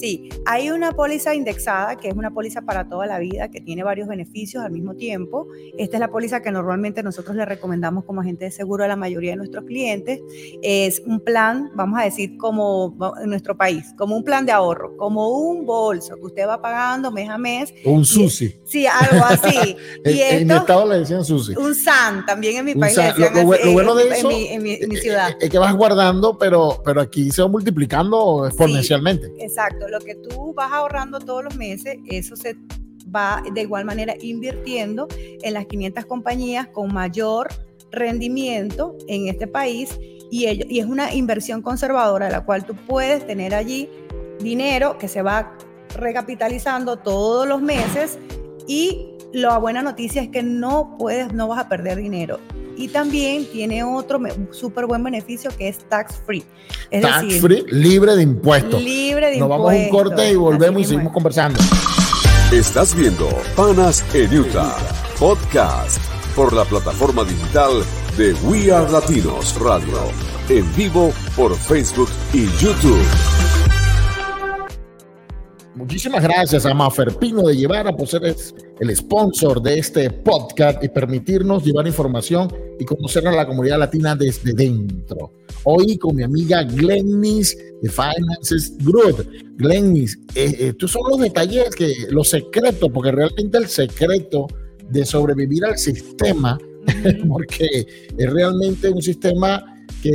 Sí, 0.00 0.30
hay 0.46 0.70
una 0.70 0.92
póliza 0.92 1.34
indexada 1.34 1.96
que 1.96 2.08
es 2.08 2.14
una 2.14 2.30
póliza 2.30 2.62
para 2.62 2.88
toda 2.88 3.04
la 3.04 3.18
vida 3.18 3.50
que 3.50 3.60
tiene 3.60 3.82
varios 3.82 4.08
beneficios 4.08 4.64
al 4.64 4.70
mismo 4.70 4.94
tiempo. 4.94 5.46
Esta 5.76 5.98
es 5.98 6.00
la 6.00 6.10
póliza 6.10 6.40
que 6.40 6.50
normalmente 6.50 7.02
nosotros 7.02 7.36
le 7.36 7.44
recomendamos 7.44 8.06
como 8.06 8.22
agente 8.22 8.46
de 8.46 8.50
seguro 8.50 8.82
a 8.82 8.88
la 8.88 8.96
mayoría 8.96 9.32
de 9.32 9.36
nuestros 9.36 9.66
clientes. 9.66 10.20
Es 10.62 11.02
un 11.04 11.20
plan, 11.20 11.70
vamos 11.74 12.00
a 12.00 12.04
decir, 12.04 12.38
como 12.38 12.96
en 13.22 13.28
nuestro 13.28 13.58
país, 13.58 13.92
como 13.98 14.16
un 14.16 14.24
plan 14.24 14.46
de 14.46 14.52
ahorro, 14.52 14.96
como 14.96 15.28
un 15.28 15.66
bolso 15.66 16.14
que 16.16 16.24
usted 16.24 16.48
va 16.48 16.62
pagando 16.62 17.12
mes 17.12 17.28
a 17.28 17.36
mes. 17.36 17.74
Un 17.84 18.06
SUSI. 18.06 18.58
Sí, 18.64 18.86
algo 18.86 19.22
así. 19.26 19.76
y 20.06 20.20
en, 20.20 20.46
mi 20.46 20.54
estado 20.54 20.88
le 20.88 21.00
decían 21.00 21.26
SUSI. 21.26 21.56
Un 21.56 21.74
SAN, 21.74 22.24
también 22.24 22.56
en 22.56 22.64
mi 22.64 22.74
país 22.74 22.96
le 22.96 23.02
decían 23.02 23.34
lo, 23.34 23.72
bueno 23.72 23.94
de 23.94 24.08
eso 24.08 24.30
en 24.30 24.62
mi, 24.62 24.78
ciudad. 24.96 25.36
Es, 25.38 25.50
que 25.50 25.58
vas 25.58 25.74
guardando, 25.74 26.38
pero, 26.38 26.80
pero 26.82 27.02
aquí 27.02 27.30
se 27.30 27.42
va 27.42 27.48
multiplicando 27.48 28.46
exponencialmente. 28.46 29.30
exacto 29.38 29.89
lo 29.90 30.00
que 30.00 30.14
tú 30.14 30.54
vas 30.54 30.72
ahorrando 30.72 31.18
todos 31.18 31.44
los 31.44 31.56
meses, 31.56 31.96
eso 32.06 32.36
se 32.36 32.56
va 33.14 33.42
de 33.52 33.62
igual 33.62 33.84
manera 33.84 34.14
invirtiendo 34.20 35.08
en 35.42 35.54
las 35.54 35.66
500 35.66 36.06
compañías 36.06 36.68
con 36.68 36.92
mayor 36.92 37.48
rendimiento 37.90 38.96
en 39.08 39.28
este 39.28 39.46
país 39.46 39.98
y, 40.30 40.46
y 40.72 40.78
es 40.78 40.86
una 40.86 41.12
inversión 41.12 41.60
conservadora, 41.60 42.30
la 42.30 42.44
cual 42.44 42.64
tú 42.64 42.74
puedes 42.86 43.26
tener 43.26 43.54
allí 43.54 43.88
dinero 44.38 44.96
que 44.98 45.08
se 45.08 45.22
va 45.22 45.56
recapitalizando 45.96 46.98
todos 46.98 47.48
los 47.48 47.60
meses 47.60 48.18
y 48.66 49.08
la 49.32 49.58
buena 49.58 49.82
noticia 49.82 50.22
es 50.22 50.28
que 50.28 50.42
no 50.42 50.96
puedes, 50.98 51.32
no 51.32 51.48
vas 51.48 51.58
a 51.58 51.68
perder 51.68 51.98
dinero 51.98 52.38
y 52.80 52.88
también 52.88 53.44
tiene 53.44 53.84
otro 53.84 54.18
súper 54.52 54.86
buen 54.86 55.04
beneficio 55.04 55.50
que 55.56 55.68
es 55.68 55.78
tax 55.90 56.14
free. 56.24 56.42
tax 56.90 57.38
free, 57.38 57.64
libre 57.68 58.16
de 58.16 58.22
impuestos. 58.22 58.82
Libre 58.82 59.30
de 59.30 59.36
Nos 59.36 59.50
vamos 59.50 59.70
a 59.70 59.76
un 59.76 59.88
corte 59.90 60.32
y 60.32 60.36
volvemos 60.36 60.80
y 60.80 60.84
seguimos 60.86 61.12
conversando. 61.12 61.60
Estás 62.50 62.94
viendo 62.94 63.28
Panas 63.54 64.02
en 64.14 64.38
Utah, 64.38 64.76
podcast 65.18 66.02
por 66.34 66.54
la 66.54 66.64
plataforma 66.64 67.22
digital 67.24 67.84
de 68.16 68.32
We 68.44 68.72
Are 68.72 68.90
Latinos 68.90 69.60
Radio, 69.60 69.98
en 70.48 70.74
vivo 70.74 71.12
por 71.36 71.54
Facebook 71.54 72.08
y 72.32 72.46
YouTube. 72.58 73.49
Muchísimas 75.80 76.22
gracias 76.22 76.66
a 76.66 76.74
Maferpino 76.74 77.40
de 77.40 77.56
Llevara 77.56 77.96
por 77.96 78.06
ser 78.06 78.36
el 78.80 78.96
sponsor 78.96 79.62
de 79.62 79.78
este 79.78 80.10
podcast 80.10 80.84
y 80.84 80.88
permitirnos 80.88 81.64
llevar 81.64 81.86
información 81.86 82.52
y 82.78 82.84
conocer 82.84 83.26
a 83.26 83.32
la 83.32 83.46
comunidad 83.46 83.78
latina 83.78 84.14
desde 84.14 84.52
dentro. 84.52 85.32
Hoy 85.64 85.96
con 85.96 86.16
mi 86.16 86.22
amiga 86.22 86.64
Glennis 86.64 87.56
de 87.80 87.88
Finances 87.88 88.76
Group. 88.84 89.26
Glennis, 89.56 90.18
eh, 90.34 90.54
eh, 90.58 90.68
estos 90.68 90.90
son 90.90 91.02
los 91.08 91.18
detalles, 91.18 91.74
que, 91.74 91.90
los 92.10 92.28
secretos, 92.28 92.90
porque 92.92 93.12
realmente 93.12 93.56
el 93.56 93.66
secreto 93.66 94.48
de 94.90 95.06
sobrevivir 95.06 95.64
al 95.64 95.78
sistema, 95.78 96.58
porque 97.26 97.86
es 98.18 98.30
realmente 98.30 98.90
un 98.90 99.00
sistema 99.00 99.64
que 100.02 100.12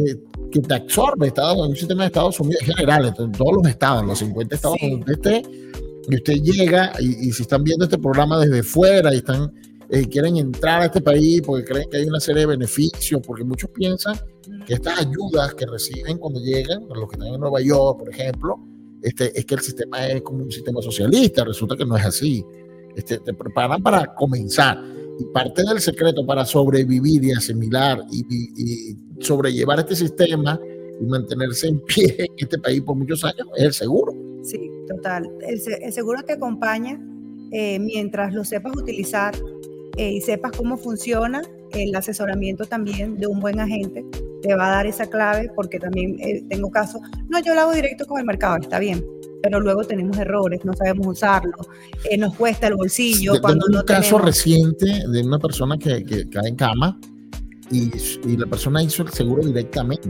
que 0.52 0.60
te 0.60 0.74
absorbe 0.74 1.28
Estados, 1.28 1.68
un 1.68 1.76
sistema 1.76 2.04
de 2.04 2.08
Estados 2.08 2.40
Unidos 2.40 2.64
general, 2.64 3.14
en 3.18 3.32
todos 3.32 3.54
los 3.54 3.68
estados, 3.68 4.06
los 4.06 4.20
50 4.20 4.56
estados 4.56 4.78
donde 4.82 5.12
usted 5.12 5.14
esté, 5.14 5.50
y 6.08 6.16
usted 6.16 6.34
llega 6.36 6.94
y, 7.00 7.32
si 7.32 7.42
están 7.44 7.64
viendo 7.64 7.86
este 7.86 7.98
programa 7.98 8.40
desde 8.40 8.62
fuera 8.64 9.14
y 9.14 9.18
están 9.18 9.52
eh, 9.90 10.08
quieren 10.08 10.38
entrar 10.38 10.82
a 10.82 10.86
este 10.86 11.02
país 11.02 11.42
porque 11.46 11.64
creen 11.64 11.90
que 11.90 11.98
hay 11.98 12.06
una 12.06 12.20
serie 12.20 12.42
de 12.42 12.48
beneficios, 12.48 13.22
porque 13.26 13.44
muchos 13.44 13.70
piensan 13.70 14.16
que 14.66 14.74
estas 14.74 15.00
ayudas 15.00 15.54
que 15.54 15.66
reciben 15.66 16.18
cuando 16.18 16.40
llegan, 16.40 16.88
los 16.90 17.08
que 17.10 17.16
están 17.16 17.34
en 17.34 17.40
Nueva 17.40 17.62
York, 17.62 18.00
por 18.00 18.10
ejemplo, 18.10 18.60
este, 19.02 19.38
es 19.38 19.46
que 19.46 19.56
el 19.56 19.62
sistema 19.62 20.08
es 20.08 20.22
como 20.24 20.44
un 20.44 20.52
sistema 20.52 20.82
socialista, 20.82 21.44
resulta 21.44 21.76
que 21.76 21.86
no 21.86 21.96
es 21.96 22.06
así. 22.06 22.44
Este, 22.96 23.20
te 23.20 23.34
preparan 23.34 23.84
para 23.84 24.16
comenzar. 24.16 24.82
Y 25.20 25.26
parte 25.34 25.64
del 25.64 25.80
secreto 25.80 26.26
para 26.26 26.46
sobrevivir 26.46 27.24
y 27.24 27.32
asimilar 27.32 28.00
y, 28.12 28.96
sobrellevar 29.20 29.80
este 29.80 29.96
sistema 29.96 30.60
y 31.00 31.06
mantenerse 31.06 31.68
en 31.68 31.80
pie 31.80 32.16
en 32.20 32.28
este 32.38 32.58
país 32.60 32.82
por 32.82 32.98
muchos 32.98 33.24
años 33.24 33.48
es 33.58 33.64
el 33.64 33.74
seguro. 33.74 34.14
Sí, 34.44 34.70
total. 34.88 35.30
El, 35.48 35.60
seguro 35.92 36.22
te 36.24 36.34
acompaña 36.34 37.00
eh, 37.52 37.80
mientras 37.80 38.34
lo 38.34 38.44
sepas 38.44 38.76
utilizar 38.76 39.34
eh, 39.98 40.12
y 40.12 40.22
sepas 40.22 40.52
cómo 40.52 40.78
funciona. 40.78 41.42
El 41.72 41.96
asesoramiento 41.96 42.66
también 42.66 43.18
de 43.18 43.28
un 43.28 43.40
buen 43.40 43.60
agente 43.60 44.06
te 44.46 44.56
va 44.56 44.68
a 44.68 44.76
dar 44.76 44.86
esa 44.86 45.08
clave 45.08 45.50
porque 45.56 45.80
también 45.80 46.18
eh, 46.20 46.44
tengo 46.50 46.70
casos, 46.70 47.02
no, 47.30 47.40
yo 47.40 47.56
lo 47.56 47.62
hago 47.62 47.74
directo 47.74 48.06
con 48.06 48.20
el 48.20 48.26
mercado, 48.26 48.58
está 48.62 48.78
bien, 48.78 49.04
pero 49.42 49.60
luego 49.60 49.84
tenemos 49.84 50.18
errores, 50.18 50.64
no 50.64 50.74
sabemos 50.74 51.08
usarlo, 51.08 51.54
eh, 52.10 52.18
nos 52.18 52.36
cuesta 52.36 52.68
el 52.68 52.76
bolsillo. 52.76 53.34
De, 53.34 53.42
cuando 53.42 53.66
un 53.68 53.84
caso 53.84 54.18
reciente 54.18 54.86
de 55.08 55.22
una 55.22 55.40
persona 55.40 55.78
que, 55.78 56.04
que, 56.04 56.30
cae 56.30 56.50
en 56.50 56.56
cama 56.56 57.00
y, 57.72 57.92
y, 58.28 58.38
la 58.38 58.46
persona 58.48 58.82
hizo 58.82 59.04
el 59.04 59.10
seguro 59.10 59.44
directamente. 59.44 60.10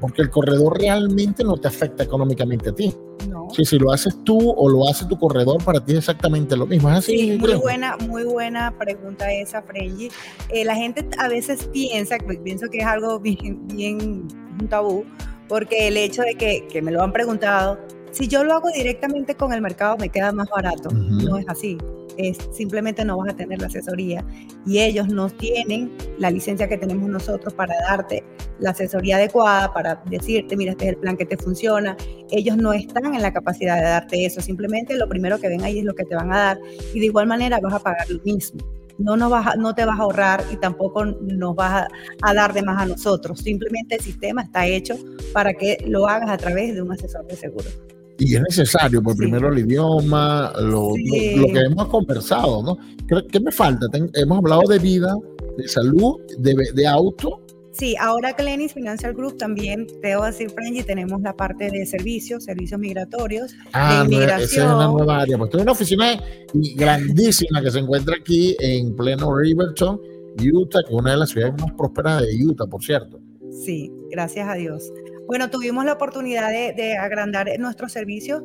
Porque 0.00 0.22
el 0.22 0.30
corredor 0.30 0.80
realmente 0.80 1.44
no 1.44 1.56
te 1.56 1.68
afecta 1.68 2.02
económicamente 2.02 2.70
a 2.70 2.74
ti. 2.74 2.92
No. 3.28 3.48
si 3.50 3.78
lo 3.78 3.92
haces 3.92 4.16
tú 4.24 4.50
o 4.50 4.68
lo 4.68 4.88
hace 4.88 5.06
tu 5.06 5.16
corredor, 5.16 5.62
para 5.62 5.84
ti 5.84 5.92
es 5.92 5.98
exactamente 5.98 6.56
lo 6.56 6.66
mismo. 6.66 6.90
¿Es 6.90 6.96
así? 6.96 7.18
Sí, 7.18 7.38
muy 7.38 7.54
buena, 7.54 7.96
muy 7.98 8.24
buena 8.24 8.76
pregunta 8.76 9.32
esa, 9.32 9.62
Frenji. 9.62 10.10
Eh, 10.48 10.64
la 10.64 10.74
gente 10.74 11.06
a 11.18 11.28
veces 11.28 11.68
piensa, 11.72 12.16
pienso 12.42 12.68
que 12.68 12.78
es 12.78 12.86
algo 12.86 13.20
bien, 13.20 13.66
bien 13.68 14.26
un 14.60 14.68
tabú, 14.68 15.04
porque 15.52 15.88
el 15.88 15.98
hecho 15.98 16.22
de 16.22 16.34
que, 16.34 16.66
que 16.66 16.80
me 16.80 16.90
lo 16.90 17.02
han 17.02 17.12
preguntado, 17.12 17.78
si 18.10 18.26
yo 18.26 18.42
lo 18.42 18.54
hago 18.54 18.70
directamente 18.70 19.34
con 19.34 19.52
el 19.52 19.60
mercado 19.60 19.98
me 19.98 20.08
queda 20.08 20.32
más 20.32 20.48
barato. 20.48 20.88
No 20.90 21.36
es 21.36 21.46
así. 21.46 21.76
es, 22.16 22.38
simplemente 22.52 23.04
no 23.04 23.18
vas 23.18 23.34
a 23.34 23.36
tener 23.36 23.60
la 23.60 23.66
asesoría 23.66 24.24
y 24.64 24.78
ellos 24.78 25.08
no 25.08 25.28
tienen 25.28 25.92
la 26.16 26.30
licencia 26.30 26.66
que 26.66 26.78
tenemos 26.78 27.06
nosotros 27.06 27.52
para 27.52 27.74
darte 27.86 28.24
la 28.60 28.70
asesoría 28.70 29.16
adecuada, 29.16 29.74
para 29.74 30.02
decirte, 30.06 30.56
mira, 30.56 30.72
este 30.72 30.84
es 30.84 30.90
el 30.92 30.96
plan 30.96 31.18
que 31.18 31.26
te 31.26 31.36
funciona. 31.36 31.98
Ellos 32.30 32.56
no 32.56 32.72
están 32.72 33.14
en 33.14 33.20
la 33.20 33.34
capacidad 33.34 33.76
de 33.76 33.82
darte 33.82 34.24
eso, 34.24 34.40
simplemente 34.40 34.96
lo 34.96 35.06
primero 35.06 35.38
que 35.38 35.48
ven 35.48 35.62
ahí 35.64 35.80
es 35.80 35.84
lo 35.84 35.94
que 35.94 36.06
te 36.06 36.14
van 36.14 36.32
a 36.32 36.38
dar 36.38 36.60
y 36.94 36.98
de 36.98 37.04
igual 37.04 37.26
manera 37.26 37.60
vas 37.60 37.74
a 37.74 37.78
pagar 37.78 38.08
lo 38.08 38.22
mismo. 38.24 38.58
No, 39.02 39.16
nos 39.16 39.30
vas 39.30 39.56
no 39.56 39.74
te 39.74 39.84
vas 39.84 39.98
a 39.98 40.02
ahorrar 40.02 40.44
y 40.52 40.56
tampoco 40.56 41.04
nos 41.04 41.54
vas 41.54 41.88
a, 42.22 42.34
dar 42.34 42.52
de 42.52 42.62
más 42.62 42.80
a 42.80 42.86
nosotros. 42.86 43.40
Simplemente 43.40 43.96
el 43.96 44.00
sistema 44.00 44.42
está 44.42 44.66
hecho 44.66 44.94
para 45.32 45.52
que 45.54 45.84
lo 45.86 46.08
hagas 46.08 46.30
a 46.30 46.36
través 46.36 46.74
de 46.74 46.82
un 46.82 46.92
asesor 46.92 47.26
de 47.26 47.36
seguro 47.36 47.68
y 48.18 48.36
es 48.36 48.42
necesario, 48.42 49.02
por 49.02 49.16
primero 49.16 49.52
el 49.52 49.58
idioma, 49.58 50.52
lo, 50.60 50.92
que 50.94 51.60
hemos 51.60 51.88
conversado, 51.88 52.62
¿no? 52.62 52.78
¿Qué, 53.30 53.40
me 53.40 53.50
falta? 53.50 53.86
hemos 54.14 54.38
hablado 54.38 54.62
de 54.68 54.78
vida, 54.78 55.14
de 55.56 55.66
salud, 55.66 56.20
de, 56.38 56.54
de 56.74 56.86
auto. 56.86 57.40
Sí, 57.72 57.96
ahora 57.98 58.34
Clenis 58.34 58.74
Financial 58.74 59.14
Group 59.14 59.38
también, 59.38 59.86
te 59.86 60.08
debo 60.08 60.24
decir, 60.24 60.50
Frenji, 60.50 60.82
tenemos 60.82 61.22
la 61.22 61.34
parte 61.34 61.70
de 61.70 61.86
servicios, 61.86 62.44
servicios 62.44 62.78
migratorios, 62.78 63.54
ah, 63.72 64.04
de 64.04 64.14
inmigración. 64.14 64.42
Esa 64.42 64.66
es 64.66 64.74
una 64.74 64.88
nueva 64.88 65.20
área. 65.20 65.38
Pues 65.38 65.50
tengo 65.50 65.62
una 65.62 65.72
oficina 65.72 66.22
grandísima 66.76 67.62
que 67.62 67.70
se 67.70 67.78
encuentra 67.78 68.16
aquí 68.20 68.54
en 68.60 68.94
pleno 68.94 69.34
Riverton, 69.34 69.98
Utah, 70.52 70.80
que 70.82 70.92
es 70.92 71.00
una 71.00 71.12
de 71.12 71.16
las 71.16 71.30
ciudades 71.30 71.54
más 71.60 71.72
prósperas 71.72 72.22
de 72.22 72.44
Utah, 72.44 72.66
por 72.66 72.84
cierto. 72.84 73.18
Sí, 73.50 73.90
gracias 74.10 74.48
a 74.48 74.54
Dios. 74.54 74.92
Bueno, 75.26 75.48
tuvimos 75.48 75.84
la 75.86 75.94
oportunidad 75.94 76.50
de, 76.50 76.96
agrandar 76.96 77.48
nuestros 77.58 77.92
servicios 77.92 78.42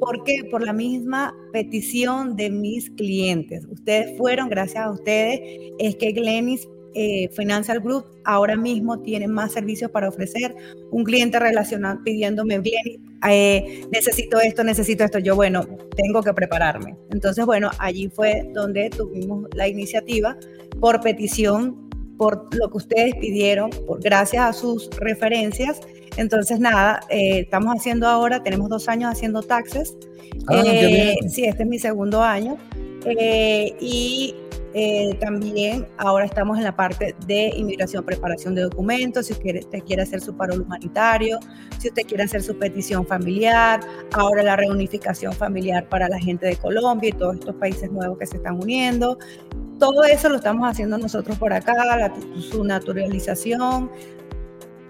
porque 0.00 0.42
por 0.50 0.64
la 0.64 0.72
misma 0.72 1.34
petición 1.52 2.36
de 2.36 2.50
mis 2.50 2.90
clientes. 2.90 3.64
Ustedes 3.70 4.16
fueron, 4.18 4.48
gracias 4.48 4.84
a 4.84 4.90
ustedes, 4.90 5.40
es 5.78 5.96
que 5.96 6.12
Glenis 6.12 6.68
eh, 6.98 7.28
Financial 7.34 7.78
Group 7.80 8.06
ahora 8.24 8.56
mismo 8.56 9.00
tiene 9.00 9.28
más 9.28 9.52
servicios 9.52 9.90
para 9.90 10.08
ofrecer. 10.08 10.54
Un 10.90 11.04
cliente 11.04 11.38
relacionado 11.38 12.02
pidiéndome, 12.02 12.58
Glenis, 12.58 13.00
eh, 13.28 13.84
necesito 13.92 14.40
esto, 14.40 14.64
necesito 14.64 15.04
esto. 15.04 15.18
Yo, 15.18 15.36
bueno, 15.36 15.66
tengo 15.94 16.22
que 16.22 16.32
prepararme. 16.32 16.96
Entonces, 17.10 17.44
bueno, 17.44 17.70
allí 17.78 18.08
fue 18.08 18.48
donde 18.54 18.88
tuvimos 18.88 19.46
la 19.54 19.68
iniciativa 19.68 20.38
por 20.80 21.02
petición 21.02 21.86
por 22.16 22.48
lo 22.54 22.70
que 22.70 22.76
ustedes 22.78 23.14
pidieron, 23.16 23.68
por, 23.86 24.02
gracias 24.02 24.42
a 24.42 24.52
sus 24.54 24.88
referencias. 24.96 25.80
Entonces, 26.16 26.60
nada, 26.60 27.00
eh, 27.10 27.40
estamos 27.40 27.74
haciendo 27.76 28.08
ahora, 28.08 28.42
tenemos 28.42 28.70
dos 28.70 28.88
años 28.88 29.12
haciendo 29.12 29.42
taxes. 29.42 29.94
Ah, 30.46 30.62
eh, 30.64 31.16
sí, 31.28 31.44
este 31.44 31.64
es 31.64 31.68
mi 31.68 31.78
segundo 31.78 32.22
año. 32.22 32.56
Eh, 34.78 35.16
también 35.20 35.88
ahora 35.96 36.26
estamos 36.26 36.58
en 36.58 36.64
la 36.64 36.76
parte 36.76 37.14
de 37.26 37.50
inmigración, 37.56 38.04
preparación 38.04 38.54
de 38.54 38.60
documentos, 38.60 39.24
si 39.24 39.32
usted 39.32 39.82
quiere 39.86 40.02
hacer 40.02 40.20
su 40.20 40.36
paro 40.36 40.54
humanitario, 40.54 41.38
si 41.78 41.88
usted 41.88 42.02
quiere 42.02 42.24
hacer 42.24 42.42
su 42.42 42.58
petición 42.58 43.06
familiar, 43.06 43.80
ahora 44.12 44.42
la 44.42 44.54
reunificación 44.54 45.32
familiar 45.32 45.88
para 45.88 46.10
la 46.10 46.18
gente 46.18 46.44
de 46.44 46.56
Colombia 46.56 47.08
y 47.08 47.12
todos 47.12 47.36
estos 47.36 47.54
países 47.54 47.90
nuevos 47.90 48.18
que 48.18 48.26
se 48.26 48.36
están 48.36 48.62
uniendo. 48.62 49.18
Todo 49.78 50.04
eso 50.04 50.28
lo 50.28 50.36
estamos 50.36 50.70
haciendo 50.70 50.98
nosotros 50.98 51.38
por 51.38 51.54
acá, 51.54 52.12
su 52.38 52.62
naturalización, 52.62 53.90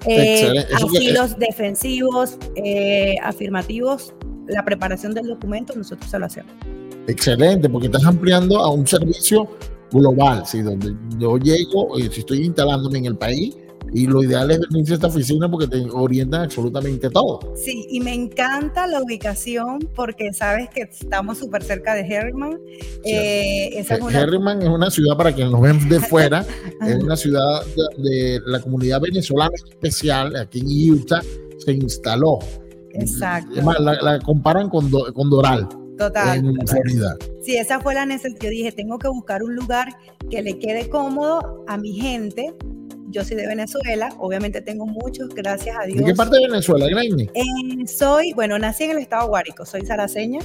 eh, 0.05 0.67
asilos 0.75 1.39
defensivos, 1.39 2.39
eh, 2.57 3.15
afirmativos, 3.23 4.13
la 4.49 4.65
preparación 4.65 5.15
del 5.15 5.29
documento, 5.29 5.75
nosotros 5.77 6.11
se 6.11 6.19
lo 6.19 6.27
hacemos. 6.27 6.53
Excelente, 7.07 7.69
porque 7.69 7.87
estás 7.87 8.05
ampliando 8.05 8.59
a 8.59 8.69
un 8.69 8.85
servicio 8.85 9.49
global, 9.93 10.47
¿sí? 10.47 10.63
donde 10.63 10.95
yo 11.19 11.39
llego, 11.39 11.99
y 11.99 12.09
si 12.11 12.21
estoy 12.21 12.45
instalándome 12.45 12.99
en 12.99 13.07
el 13.07 13.17
país, 13.17 13.57
y 13.93 14.07
lo 14.07 14.23
ideal 14.23 14.51
es 14.51 14.61
venirse 14.71 14.93
a 14.93 14.97
esta 14.97 15.07
oficina 15.07 15.51
porque 15.51 15.67
te 15.69 15.87
orientan 15.91 16.43
absolutamente 16.43 17.09
todo. 17.11 17.41
Sí, 17.55 17.87
y 17.89 18.01
me 18.01 18.13
encanta 18.13 18.87
la 18.87 19.03
ubicación 19.03 19.79
porque 19.95 20.33
sabes 20.33 20.69
que 20.71 20.83
estamos 20.83 21.39
súper 21.39 21.63
cerca 21.63 21.95
de 21.95 22.01
Herriman. 22.01 22.59
Eh, 23.05 23.71
es 23.79 23.91
Herriman 23.91 24.63
es 24.63 24.69
una 24.69 24.91
ciudad, 24.91 25.17
para 25.17 25.33
quienes 25.33 25.53
nos 25.53 25.61
ven 25.61 25.89
de 25.89 26.01
fuera, 26.09 26.45
es 26.87 26.97
una 26.97 27.17
ciudad 27.17 27.63
de, 27.97 28.41
la 28.47 28.61
comunidad 28.61 29.01
venezolana 29.01 29.55
especial, 29.55 30.35
aquí 30.37 30.61
en 30.61 30.93
Utah, 30.93 31.23
se 31.59 31.73
instaló. 31.73 32.39
Exacto. 32.93 33.61
la, 33.81 34.19
comparan 34.21 34.69
con, 34.69 34.91
con 34.91 35.31
Doral. 35.31 35.69
Total. 35.97 36.39
En 36.39 36.67
Florida. 36.67 37.17
Sí, 37.43 37.57
esa 37.57 37.81
fue 37.81 37.95
la 37.95 38.07
necesidad. 38.07 38.41
Yo 38.41 38.51
dije, 38.51 38.73
tengo 38.73 38.99
que 38.99 39.09
buscar 39.09 39.43
un 39.43 39.55
lugar 39.55 39.89
que 40.31 40.43
le 40.43 40.59
quede 40.59 40.89
cómodo 40.89 41.65
a 41.67 41.77
mi 41.77 41.95
gente 41.95 42.55
yo 43.09 43.25
soy 43.25 43.37
de 43.37 43.47
Venezuela, 43.47 44.11
obviamente 44.19 44.61
tengo 44.61 44.85
muchos, 44.85 45.35
gracias 45.35 45.77
a 45.79 45.87
Dios. 45.87 45.99
¿De 45.99 46.05
qué 46.05 46.15
parte 46.15 46.37
de 46.37 46.49
Venezuela, 46.49 46.87
Grainy? 46.87 47.31
Eh, 47.35 47.87
soy, 47.87 48.33
bueno, 48.35 48.59
nací 48.59 48.85
en 48.85 48.91
el 48.91 48.99
estado 48.99 49.29
Guárico, 49.29 49.65
soy 49.65 49.87
saraseña, 49.87 50.41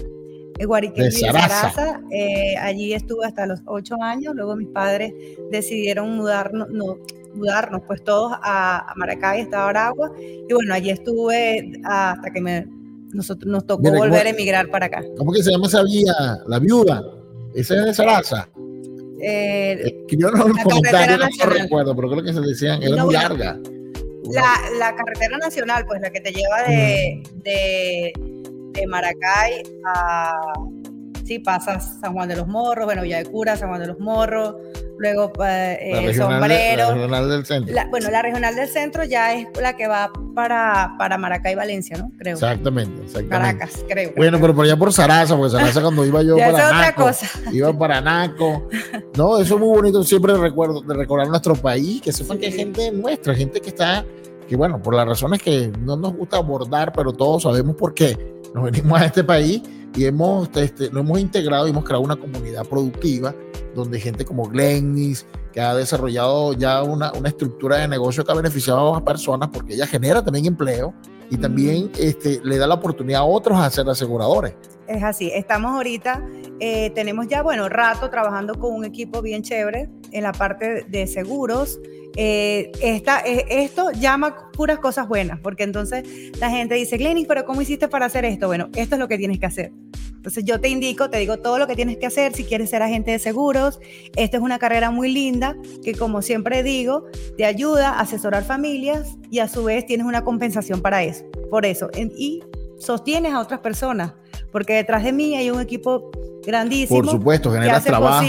Guariqueño 0.65 1.05
de 1.05 1.11
Saraza. 1.11 2.01
Eh, 2.11 2.55
allí 2.57 2.93
estuve 2.93 3.25
hasta 3.25 3.45
los 3.45 3.61
ocho 3.65 4.01
años, 4.01 4.35
luego 4.35 4.55
mis 4.55 4.69
padres 4.69 5.13
decidieron 5.51 6.15
mudarnos, 6.15 6.69
no, 6.69 6.97
mudarnos 7.33 7.81
pues 7.87 8.03
todos 8.03 8.33
a, 8.41 8.93
Maracay, 8.95 9.41
estado 9.41 9.67
Aragua, 9.67 10.11
y 10.19 10.53
bueno, 10.53 10.73
allí 10.73 10.91
estuve 10.91 11.73
hasta 11.83 12.31
que 12.31 12.41
me, 12.41 12.67
nosotros, 13.13 13.52
nos 13.52 13.65
tocó 13.65 13.91
volver 13.91 14.28
a 14.28 14.30
emigrar 14.30 14.69
para 14.69 14.88
acá. 14.88 15.04
¿Cómo 15.17 15.32
que 15.32 15.43
se 15.43 15.52
llama 15.52 15.67
esa 15.67 15.84
vía? 15.84 16.13
La 16.47 16.60
viuda, 16.60 17.04
esa 17.54 17.76
es 17.76 17.86
de 17.86 17.93
Saraza. 17.93 18.50
Eh, 19.24 20.06
yo 20.10 20.32
no 20.32 20.47
los 20.47 20.58
comentarios 20.63 21.19
no 21.19 21.45
recuerdo, 21.45 21.95
pero 21.95 22.10
creo 22.10 22.24
que 22.24 22.34
se 22.34 22.41
decían, 22.41 22.82
era 22.82 23.04
muy 23.04 23.13
larga. 23.13 23.60
La, 24.32 24.56
la, 24.80 24.95
carretera 24.95 25.38
nacional, 25.38 25.86
pues 25.86 26.02
la 26.02 26.10
que 26.10 26.21
te 26.21 26.32
lleva 26.32 26.63
de, 26.63 27.24
de, 27.43 28.13
de 28.71 28.88
Maracay 28.88 29.63
a, 29.86 30.32
sí, 31.26 31.39
pasas 31.39 32.00
San 32.00 32.13
Juan 32.13 32.30
de 32.30 32.36
los 32.36 32.47
Morros, 32.47 32.86
bueno, 32.86 33.04
Villa 33.04 33.17
de 33.17 33.26
Cura, 33.26 33.56
San 33.56 33.69
Juan 33.69 33.82
de 33.82 33.88
los 33.88 34.00
Morros, 34.00 34.56
luego 35.01 35.31
eh, 35.43 36.13
Sombrero. 36.15 36.89
la 36.89 36.93
regional 36.93 37.29
del 37.29 37.45
centro. 37.45 37.75
bueno, 37.89 38.11
la 38.11 38.21
regional 38.21 38.55
del 38.55 38.69
centro 38.69 39.03
ya 39.03 39.33
es 39.33 39.47
la 39.59 39.75
que 39.75 39.87
va 39.87 40.11
para, 40.35 40.95
para 40.97 41.17
Maracay, 41.17 41.55
Valencia, 41.55 41.97
¿no? 41.97 42.11
Creo. 42.17 42.35
Exactamente, 42.35 43.01
exactamente. 43.01 43.29
Caracas, 43.29 43.85
creo. 43.87 44.11
Bueno, 44.15 44.37
pero 44.39 44.55
por 44.55 44.65
allá 44.65 44.77
por 44.77 44.93
Sarasa, 44.93 45.35
porque 45.35 45.51
Sarasa 45.51 45.81
cuando 45.81 46.05
iba 46.05 46.21
yo 46.21 46.37
para 46.37 46.51
Naco, 46.51 46.75
otra 46.75 46.95
cosa. 46.95 47.27
iba 47.51 47.77
para 47.77 47.99
Naco. 47.99 48.69
No, 49.17 49.39
eso 49.39 49.55
es 49.55 49.59
muy 49.59 49.75
bonito, 49.75 50.03
siempre 50.03 50.37
recuerdo, 50.37 50.81
de 50.81 50.93
recordar 50.93 51.27
nuestro 51.27 51.55
país, 51.55 52.01
que 52.01 52.13
sepan 52.13 52.37
que 52.37 52.45
hay 52.47 52.53
gente 52.53 52.91
nuestra, 52.91 53.33
gente 53.33 53.59
que 53.59 53.69
está, 53.69 54.05
que 54.47 54.55
bueno, 54.55 54.81
por 54.81 54.93
las 54.93 55.07
razones 55.07 55.41
que 55.41 55.71
no 55.79 55.97
nos 55.97 56.15
gusta 56.15 56.37
abordar, 56.37 56.93
pero 56.93 57.11
todos 57.11 57.43
sabemos 57.43 57.75
por 57.75 57.95
qué 57.95 58.17
nos 58.53 58.65
venimos 58.65 59.01
a 59.01 59.05
este 59.05 59.23
país 59.23 59.61
y 59.95 60.05
hemos, 60.05 60.49
este, 60.55 60.89
lo 60.91 61.01
hemos 61.01 61.19
integrado 61.19 61.67
y 61.67 61.71
hemos 61.71 61.83
creado 61.83 62.03
una 62.03 62.15
comunidad 62.15 62.65
productiva 62.65 63.33
donde 63.75 63.99
gente 63.99 64.25
como 64.25 64.43
Glennis, 64.45 65.25
que 65.51 65.62
ha 65.62 65.75
desarrollado 65.75 66.53
ya 66.53 66.84
una, 66.84 67.12
una 67.13 67.29
estructura 67.29 67.77
de 67.77 67.88
negocio 67.88 68.23
que 68.23 68.31
ha 68.31 68.36
beneficiado 68.36 68.95
a 68.95 69.03
personas 69.03 69.49
porque 69.51 69.73
ella 69.73 69.88
genera 69.88 70.23
también 70.23 70.45
empleo 70.45 70.93
y 71.29 71.38
también 71.38 71.89
este, 71.97 72.41
le 72.43 72.57
da 72.57 72.67
la 72.67 72.75
oportunidad 72.75 73.21
a 73.21 73.23
otros 73.23 73.57
a 73.57 73.69
ser 73.69 73.88
aseguradores. 73.89 74.53
Es 74.88 75.01
así, 75.01 75.31
estamos 75.34 75.71
ahorita, 75.71 76.21
eh, 76.60 76.89
tenemos 76.89 77.27
ya, 77.29 77.41
bueno, 77.41 77.69
rato 77.69 78.10
trabajando 78.10 78.55
con 78.60 78.73
un 78.73 78.84
equipo 78.84 79.21
bien 79.21 79.41
chévere 79.41 79.89
en 80.12 80.23
la 80.23 80.34
parte 80.34 80.86
de 80.89 81.07
seguros. 81.07 81.79
Eh, 82.15 82.71
esta, 82.82 83.21
eh, 83.21 83.45
esto 83.50 83.91
llama 83.91 84.52
puras 84.52 84.80
cosas 84.80 85.08
buenas, 85.08 85.39
porque 85.39 85.63
entonces 85.63 86.04
la 86.39 86.50
gente 86.50 86.76
dice, 86.76 86.97
Glenis, 86.97 87.26
pero 87.28 87.45
¿cómo 87.45 87.62
hiciste 87.62 87.88
para 87.88 88.06
hacer 88.06 88.26
esto? 88.26 88.47
Bueno, 88.47 88.69
esto 88.76 88.95
es 88.95 89.00
lo 89.00 89.08
que 89.08 89.17
tienes 89.17 89.39
que 89.39 89.45
hacer. 89.45 89.71
Entonces 90.21 90.45
yo 90.45 90.62
te 90.62 90.67
indico, 90.67 91.10
te 91.10 91.17
digo 91.17 91.38
todo 91.38 91.58
lo 91.58 91.65
que 91.65 91.76
tienes 91.76 91.97
que 91.97 92.06
hacer 92.06 92.34
si 92.36 92.43
quieres 92.43 92.69
ser 92.69 92.84
agente 92.84 93.10
de 93.10 93.17
seguros. 93.17 93.80
Esta 94.15 94.38
es 94.38 94.43
una 94.43 94.60
carrera 94.60 94.91
muy 94.91 95.12
linda 95.12 95.56
que 95.84 95.95
como 95.95 96.21
siempre 96.21 96.62
digo, 96.62 97.06
te 97.38 97.45
ayuda 97.45 97.89
a 97.89 98.02
asesorar 98.02 98.43
familias 98.43 99.17
y 99.32 99.39
a 99.39 99.47
su 99.47 99.63
vez 99.63 99.84
tienes 99.88 100.06
una 100.06 100.24
compensación 100.24 100.82
para 100.82 101.04
eso. 101.04 101.26
Por 101.50 101.65
eso, 101.65 101.89
y 102.15 102.43
sostienes 102.78 103.34
a 103.34 103.39
otras 103.39 103.62
personas, 103.62 104.13
porque 104.51 104.73
detrás 104.73 105.03
de 105.03 105.11
mí 105.11 105.35
hay 105.35 105.49
un 105.49 105.59
equipo 105.59 106.11
grandísimo. 106.45 107.01
Por 107.01 107.09
supuesto, 107.09 107.51
genera 107.51 107.79
trabajo 107.79 108.25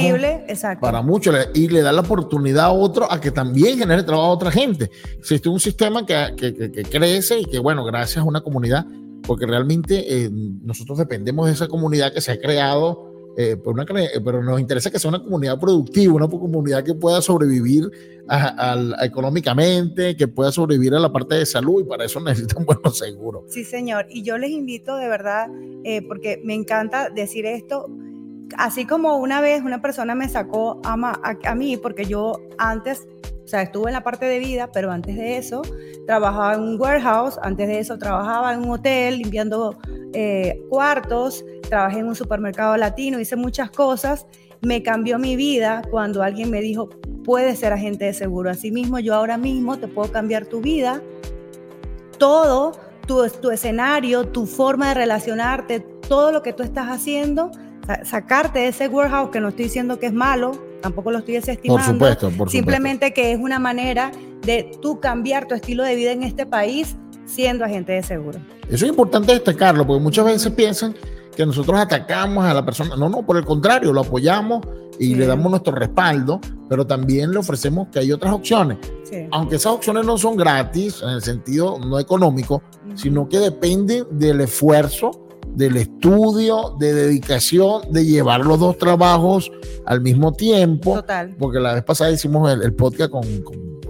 para 0.81 1.03
muchos 1.03 1.35
y 1.55 1.69
le 1.69 1.83
da 1.83 1.93
la 1.93 2.01
oportunidad 2.01 2.67
a 2.67 2.73
otro 2.73 3.11
a 3.11 3.21
que 3.21 3.31
también 3.31 3.79
genere 3.79 4.03
trabajo 4.03 4.29
a 4.29 4.33
otra 4.33 4.51
gente. 4.51 4.91
Existe 5.19 5.49
un 5.49 5.61
sistema 5.61 6.05
que, 6.07 6.35
que, 6.37 6.71
que 6.71 6.83
crece 6.85 7.41
y 7.41 7.45
que, 7.45 7.59
bueno, 7.59 7.85
gracias 7.85 8.19
a 8.19 8.25
una 8.25 8.41
comunidad 8.41 8.87
porque 9.23 9.47
realmente 9.47 10.25
eh, 10.25 10.31
nosotros 10.31 10.99
dependemos 10.99 11.47
de 11.47 11.53
esa 11.53 11.69
comunidad 11.69 12.13
que 12.13 12.21
se 12.21 12.33
ha 12.33 12.41
creado, 12.41 13.12
eh, 13.37 13.57
por 13.57 13.75
una, 13.75 13.87
pero 13.87 14.43
nos 14.43 14.61
interesa 14.61 14.91
que 14.91 14.99
sea 14.99 15.09
una 15.09 15.23
comunidad 15.23 15.59
productiva, 15.59 16.15
una 16.15 16.29
comunidad 16.29 16.85
que 16.85 16.95
pueda 16.95 17.23
sobrevivir 17.23 17.91
económicamente, 19.03 20.17
que 20.17 20.29
pueda 20.29 20.53
sobrevivir 20.53 20.95
a 20.95 21.01
la 21.01 21.13
parte 21.13 21.37
de 21.37 21.47
salud 21.47 21.83
y 21.83 21.85
para 21.85 22.05
eso 22.05 22.21
necesitan 22.25 22.65
buenos 22.65 22.99
seguros. 22.99 23.45
Sí, 23.49 23.65
señor. 23.65 24.07
Y 24.11 24.23
yo 24.23 24.39
les 24.39 24.51
invito 24.51 24.97
de 24.97 25.09
verdad, 25.09 25.49
eh, 25.85 26.03
porque 26.07 26.41
me 26.45 26.55
encanta 26.55 27.11
decir 27.11 27.47
esto, 27.47 27.89
así 28.57 28.87
como 28.87 29.17
una 29.17 29.41
vez 29.41 29.63
una 29.63 29.81
persona 29.81 30.15
me 30.15 30.29
sacó 30.29 30.81
a, 30.85 30.95
a, 31.45 31.55
mí, 31.55 31.77
porque 31.77 32.05
yo 32.05 32.41
antes, 32.59 33.07
o 33.45 33.49
sea, 33.49 33.63
estuve 33.63 33.89
en 33.89 33.95
la 33.95 34.05
parte 34.05 34.27
de 34.27 34.39
vida, 34.39 34.71
pero 34.73 34.91
antes 34.91 35.17
de 35.17 35.39
eso 35.39 35.63
trabajaba 36.07 36.55
en 36.55 36.61
un 36.61 36.81
warehouse, 36.81 37.39
antes 37.43 37.69
de 37.69 37.79
eso 37.79 37.99
trabajaba 37.99 38.53
en 38.53 38.61
un 38.61 38.71
hotel 38.71 39.19
limpiando 39.19 39.79
eh, 40.13 40.61
cuartos, 40.69 41.45
trabajé 41.73 42.01
en 42.01 42.07
un 42.07 42.15
supermercado 42.15 42.77
latino, 42.77 43.19
hice 43.19 43.35
muchas 43.35 43.71
cosas. 43.71 44.27
Me 44.61 44.83
cambió 44.83 45.19
mi 45.19 45.37
vida 45.37 45.81
cuando 45.91 46.23
alguien 46.23 46.51
me 46.51 46.61
dijo, 46.61 46.91
puedes 47.25 47.61
ser 47.61 47.73
agente 47.73 48.05
de 48.05 48.13
seguro. 48.13 48.51
Asimismo, 48.51 48.99
yo 48.99 49.15
ahora 49.15 49.39
mismo 49.39 49.79
te 49.79 49.89
puedo 49.89 50.13
cambiar 50.13 50.45
tu 50.45 50.61
vida, 50.61 51.03
todo, 52.19 52.73
tu, 53.07 53.27
tu 53.41 53.51
escenario, 53.51 54.29
tu 54.29 54.45
forma 54.45 54.89
de 54.89 54.95
relacionarte, 54.95 55.81
todo 55.81 56.31
lo 56.31 56.43
que 56.43 56.53
tú 56.53 56.63
estás 56.63 56.89
haciendo 56.89 57.51
sacarte 58.05 58.61
de 58.61 58.69
ese 58.69 58.89
warehouse, 58.89 59.31
que 59.31 59.41
no 59.41 59.49
estoy 59.49 59.65
diciendo 59.65 59.99
que 59.99 60.07
es 60.07 60.13
malo, 60.13 60.53
tampoco 60.83 61.11
lo 61.11 61.19
estoy 61.19 61.35
desestimando. 61.35 61.83
Por 61.83 61.93
supuesto, 61.95 62.31
por 62.31 62.51
Simplemente 62.51 63.13
que 63.13 63.33
es 63.33 63.39
una 63.39 63.59
manera 63.59 64.13
de 64.43 64.71
tú 64.83 65.01
cambiar 65.01 65.47
tu 65.49 65.55
estilo 65.55 65.83
de 65.85 65.95
vida 65.97 66.13
en 66.13 66.23
este 66.23 66.45
país 66.45 66.97
siendo 67.33 67.65
agente 67.65 67.93
de 67.93 68.03
seguro. 68.03 68.39
Eso 68.69 68.85
es 68.85 68.91
importante 68.91 69.33
destacarlo, 69.33 69.87
porque 69.87 70.03
muchas 70.03 70.25
veces 70.25 70.53
piensan 70.53 70.95
que 71.35 71.47
nosotros 71.47 71.79
atacamos 71.79 72.45
a 72.45 72.53
la 72.53 72.65
persona. 72.65 72.95
No, 72.97 73.09
no, 73.09 73.25
por 73.25 73.37
el 73.37 73.45
contrario, 73.45 73.93
lo 73.93 74.03
apoyamos 74.03 74.61
y 74.99 75.15
le 75.15 75.27
damos 75.27 75.51
nuestro 75.51 75.75
respaldo, 75.75 76.41
pero 76.69 76.87
también 76.87 77.31
le 77.31 77.39
ofrecemos 77.39 77.89
que 77.89 78.01
hay 78.01 78.13
otras 78.13 78.35
opciones. 78.35 78.79
Aunque 79.31 79.57
esas 79.57 79.73
opciones 79.73 80.05
no 80.07 80.17
son 80.19 80.37
gratis 80.37 81.03
en 81.03 81.11
el 81.11 81.23
sentido 81.23 81.79
no 81.79 81.99
económico, 81.99 82.63
sino 82.95 83.29
que 83.29 83.39
dependen 83.39 84.07
del 84.11 84.43
esfuerzo 84.43 85.23
del 85.55 85.77
estudio, 85.77 86.77
de 86.79 86.95
dedicación, 86.95 87.93
de 87.93 88.05
llevar 88.05 88.41
los 88.41 88.59
dos 88.59 88.79
trabajos 88.79 89.51
al 89.85 90.01
mismo 90.01 90.33
tiempo. 90.33 90.95
Total. 90.95 91.35
Porque 91.39 91.61
la 91.61 91.75
vez 91.75 91.85
pasada 91.85 92.11
hicimos 92.11 92.51
el, 92.51 92.75
podcast 92.75 93.11
con, 93.11 93.23
con 93.43 93.81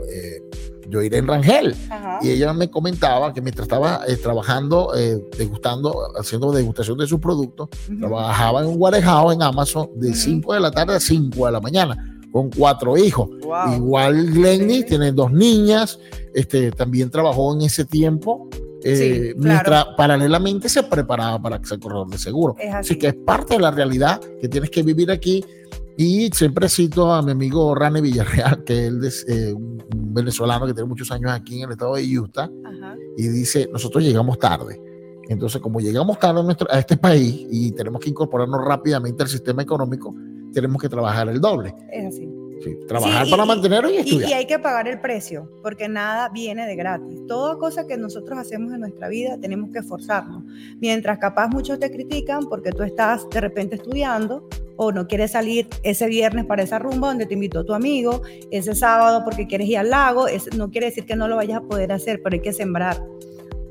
eh, 1.00 1.08
en 1.12 1.26
Rangel 1.26 1.74
y 2.20 2.30
ella 2.30 2.52
me 2.52 2.70
comentaba 2.70 3.32
que 3.32 3.40
mientras 3.40 3.66
estaba 3.66 4.02
eh, 4.06 4.16
trabajando, 4.16 4.92
eh, 4.96 5.22
degustando, 5.38 6.12
haciendo 6.18 6.52
degustación 6.52 6.98
de 6.98 7.06
sus 7.06 7.20
productos, 7.20 7.68
trabajaba 7.98 8.60
en 8.62 8.68
un 8.68 8.74
warehouse 8.78 9.34
en 9.34 9.42
Amazon 9.42 9.88
de 9.96 10.14
5 10.14 10.54
de 10.54 10.60
la 10.60 10.70
tarde 10.70 10.96
a 10.96 11.00
5 11.00 11.46
de 11.46 11.52
la 11.52 11.60
mañana 11.60 12.08
con 12.32 12.50
cuatro 12.50 12.96
hijos. 12.96 13.28
Igual 13.76 14.32
Glenny 14.32 14.84
tiene 14.84 15.12
dos 15.12 15.30
niñas, 15.30 15.98
este, 16.34 16.72
también 16.72 17.10
trabajó 17.10 17.54
en 17.54 17.62
ese 17.62 17.84
tiempo 17.84 18.48
eh, 18.84 19.34
mientras 19.36 19.86
paralelamente 19.96 20.68
se 20.68 20.82
preparaba 20.82 21.40
para 21.40 21.64
ser 21.64 21.78
corredor 21.78 22.08
de 22.08 22.18
seguro. 22.18 22.56
así. 22.72 22.96
que 22.96 23.08
es 23.08 23.14
parte 23.14 23.54
de 23.54 23.60
la 23.60 23.70
realidad 23.70 24.20
que 24.40 24.48
tienes 24.48 24.70
que 24.70 24.82
vivir 24.82 25.10
aquí. 25.10 25.44
Y 25.96 26.30
siempre 26.32 26.68
cito 26.68 27.12
a 27.12 27.22
mi 27.22 27.32
amigo 27.32 27.74
Rane 27.74 28.00
Villarreal, 28.00 28.64
que 28.64 28.86
él 28.86 29.04
es 29.04 29.26
eh, 29.28 29.52
un 29.52 30.14
venezolano 30.14 30.66
que 30.66 30.74
tiene 30.74 30.88
muchos 30.88 31.10
años 31.10 31.30
aquí 31.30 31.58
en 31.58 31.64
el 31.64 31.72
estado 31.72 31.94
de 31.94 32.18
Utah, 32.18 32.50
y 33.16 33.28
dice, 33.28 33.68
nosotros 33.72 34.02
llegamos 34.02 34.38
tarde. 34.38 34.80
Entonces, 35.28 35.60
como 35.60 35.80
llegamos 35.80 36.18
tarde 36.18 36.40
a, 36.40 36.42
nuestro, 36.42 36.66
a 36.70 36.78
este 36.78 36.96
país 36.96 37.46
y 37.50 37.72
tenemos 37.72 38.00
que 38.00 38.10
incorporarnos 38.10 38.64
rápidamente 38.64 39.22
al 39.22 39.28
sistema 39.28 39.62
económico, 39.62 40.14
tenemos 40.52 40.80
que 40.80 40.88
trabajar 40.88 41.28
el 41.28 41.40
doble. 41.40 41.74
Es 41.90 42.06
así 42.06 42.31
trabajar 42.86 43.28
para 43.28 43.44
mantenerlo 43.44 43.90
y 43.90 43.96
estudiar. 43.96 44.30
Y, 44.30 44.32
hay 44.32 44.46
que 44.46 44.58
pagar 44.58 44.88
el 44.88 45.00
precio, 45.00 45.50
porque 45.62 45.88
nada 45.88 46.28
viene 46.28 46.66
de 46.66 46.76
gratis. 46.76 47.26
Toda 47.26 47.58
cosa 47.58 47.86
que 47.86 47.96
nosotros 47.96 48.38
hacemos 48.38 48.72
en 48.72 48.80
nuestra 48.80 49.08
vida 49.08 49.38
tenemos 49.40 49.70
que 49.70 49.80
esforzarnos. 49.80 50.44
Mientras 50.80 51.18
capaz 51.18 51.48
muchos 51.48 51.78
te 51.78 51.90
critican 51.90 52.48
porque 52.48 52.70
tú 52.70 52.82
estás 52.82 53.28
de 53.30 53.40
repente 53.40 53.76
estudiando 53.76 54.48
o 54.76 54.92
no 54.92 55.06
quieres 55.06 55.32
salir 55.32 55.68
ese 55.82 56.06
viernes 56.06 56.46
para 56.46 56.62
esa 56.62 56.78
rumba 56.78 57.08
donde 57.08 57.26
te 57.26 57.34
invitó 57.34 57.64
tu 57.64 57.74
amigo, 57.74 58.22
ese 58.50 58.74
sábado 58.74 59.22
porque 59.24 59.46
quieres 59.46 59.68
ir 59.68 59.78
al 59.78 59.90
lago, 59.90 60.26
no 60.56 60.70
quiere 60.70 60.88
decir 60.88 61.04
que 61.04 61.16
no 61.16 61.28
lo 61.28 61.36
vayas 61.36 61.58
a 61.58 61.62
poder 61.62 61.92
hacer, 61.92 62.20
pero 62.22 62.34
hay 62.34 62.40
que 62.40 62.52
sembrar. 62.52 63.02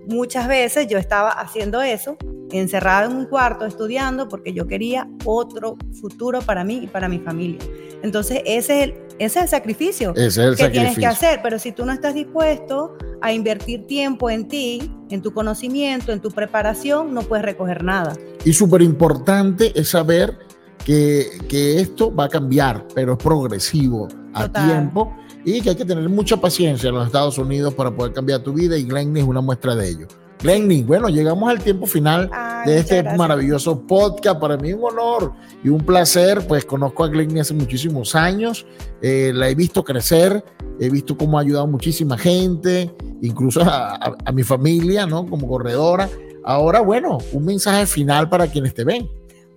Muchas 0.08 0.48
veces 0.48 0.88
yo 0.88 0.98
estaba 0.98 1.30
haciendo 1.30 1.82
eso, 1.82 2.18
encerrada 2.52 3.06
en 3.06 3.16
un 3.16 3.26
cuarto 3.26 3.66
estudiando 3.66 4.28
porque 4.28 4.54
yo 4.54 4.68
quería 4.68 5.08
otro 5.26 5.78
futuro 6.00 6.42
para 6.42 6.64
mí 6.64 6.82
y 6.84 6.88
para 6.88 7.08
mi 7.08 7.20
familia. 7.20 7.60
Entonces, 8.04 8.42
ese 8.46 8.80
es 8.80 8.84
el, 8.84 8.94
ese 9.20 9.40
es 9.40 9.44
el 9.44 9.48
sacrificio 9.48 10.14
que 10.14 10.70
tienes 10.72 10.98
que 10.98 11.06
hacer, 11.06 11.40
pero 11.44 11.60
si 11.60 11.72
tú 11.72 11.86
no 11.86 11.94
estás 11.94 12.16
dispuesto 12.16 12.98
a 13.22 13.32
invertir 13.32 13.86
tiempo 13.86 14.30
en 14.30 14.48
ti, 14.48 14.92
en 15.10 15.22
tu 15.22 15.34
conocimiento, 15.34 16.12
en 16.12 16.20
tu 16.20 16.32
preparación, 16.32 17.14
no 17.14 17.22
puedes 17.22 17.46
recoger 17.46 17.84
nada. 17.84 18.14
Y 18.44 18.54
súper 18.54 18.82
importante 18.82 19.72
es 19.80 19.90
saber 19.90 20.40
que, 20.84 21.28
que, 21.48 21.80
esto 21.80 22.14
va 22.14 22.26
a 22.26 22.30
cambiar, 22.30 22.88
pero 22.96 23.14
es 23.14 23.20
progresivo 23.20 24.08
a 24.34 24.52
tiempo 24.52 25.14
y 25.46 25.62
que 25.62 25.72
hay 25.72 25.76
que 25.76 25.86
tener 25.86 26.08
mucha 26.10 26.38
paciencia 26.38 26.90
en 26.90 26.96
los 26.96 27.06
Estados 27.08 27.38
Unidos 27.38 27.74
para 27.74 27.92
poder 27.96 28.14
cambiar 28.14 28.42
tu 28.42 28.54
vida 28.54 28.78
y 28.78 28.84
Glenn 28.84 29.16
es 29.18 29.24
una 29.24 29.42
muestra 29.42 29.76
de 29.76 29.90
ello. 29.90 30.08
Glenny, 30.42 30.82
bueno, 30.82 31.08
llegamos 31.08 31.50
al 31.50 31.60
tiempo 31.60 31.86
final 31.86 32.30
de 32.66 32.80
este 32.80 33.04
maravilloso 33.16 33.80
podcast. 33.86 34.40
Para 34.40 34.58
mí 34.58 34.74
un 34.74 34.84
honor 34.84 35.34
y 35.64 35.70
un 35.70 35.86
placer, 35.86 36.46
pues 36.48 36.66
conozco 36.66 37.04
a 37.04 37.10
Glenny 37.10 37.40
hace 37.40 37.54
muchísimos 37.54 38.16
años, 38.16 38.66
eh, 39.02 39.32
la 39.36 39.50
he 39.50 39.56
visto 39.56 39.84
crecer, 39.84 40.44
he 40.80 40.90
visto 40.90 41.16
cómo 41.16 41.38
ha 41.38 41.42
ayudado 41.42 41.66
a 41.66 41.70
muchísima 41.70 42.18
gente, 42.18 42.92
incluso 43.22 43.62
a, 43.64 44.16
mi 44.34 44.44
familia, 44.44 45.06
¿no? 45.06 45.28
Como 45.28 45.48
corredora. 45.48 46.10
Ahora, 46.44 46.82
bueno, 46.82 47.20
un 47.34 47.46
mensaje 47.46 47.86
final 47.86 48.28
para 48.28 48.48
quienes 48.48 48.74
te 48.74 48.84
ven. 48.84 49.08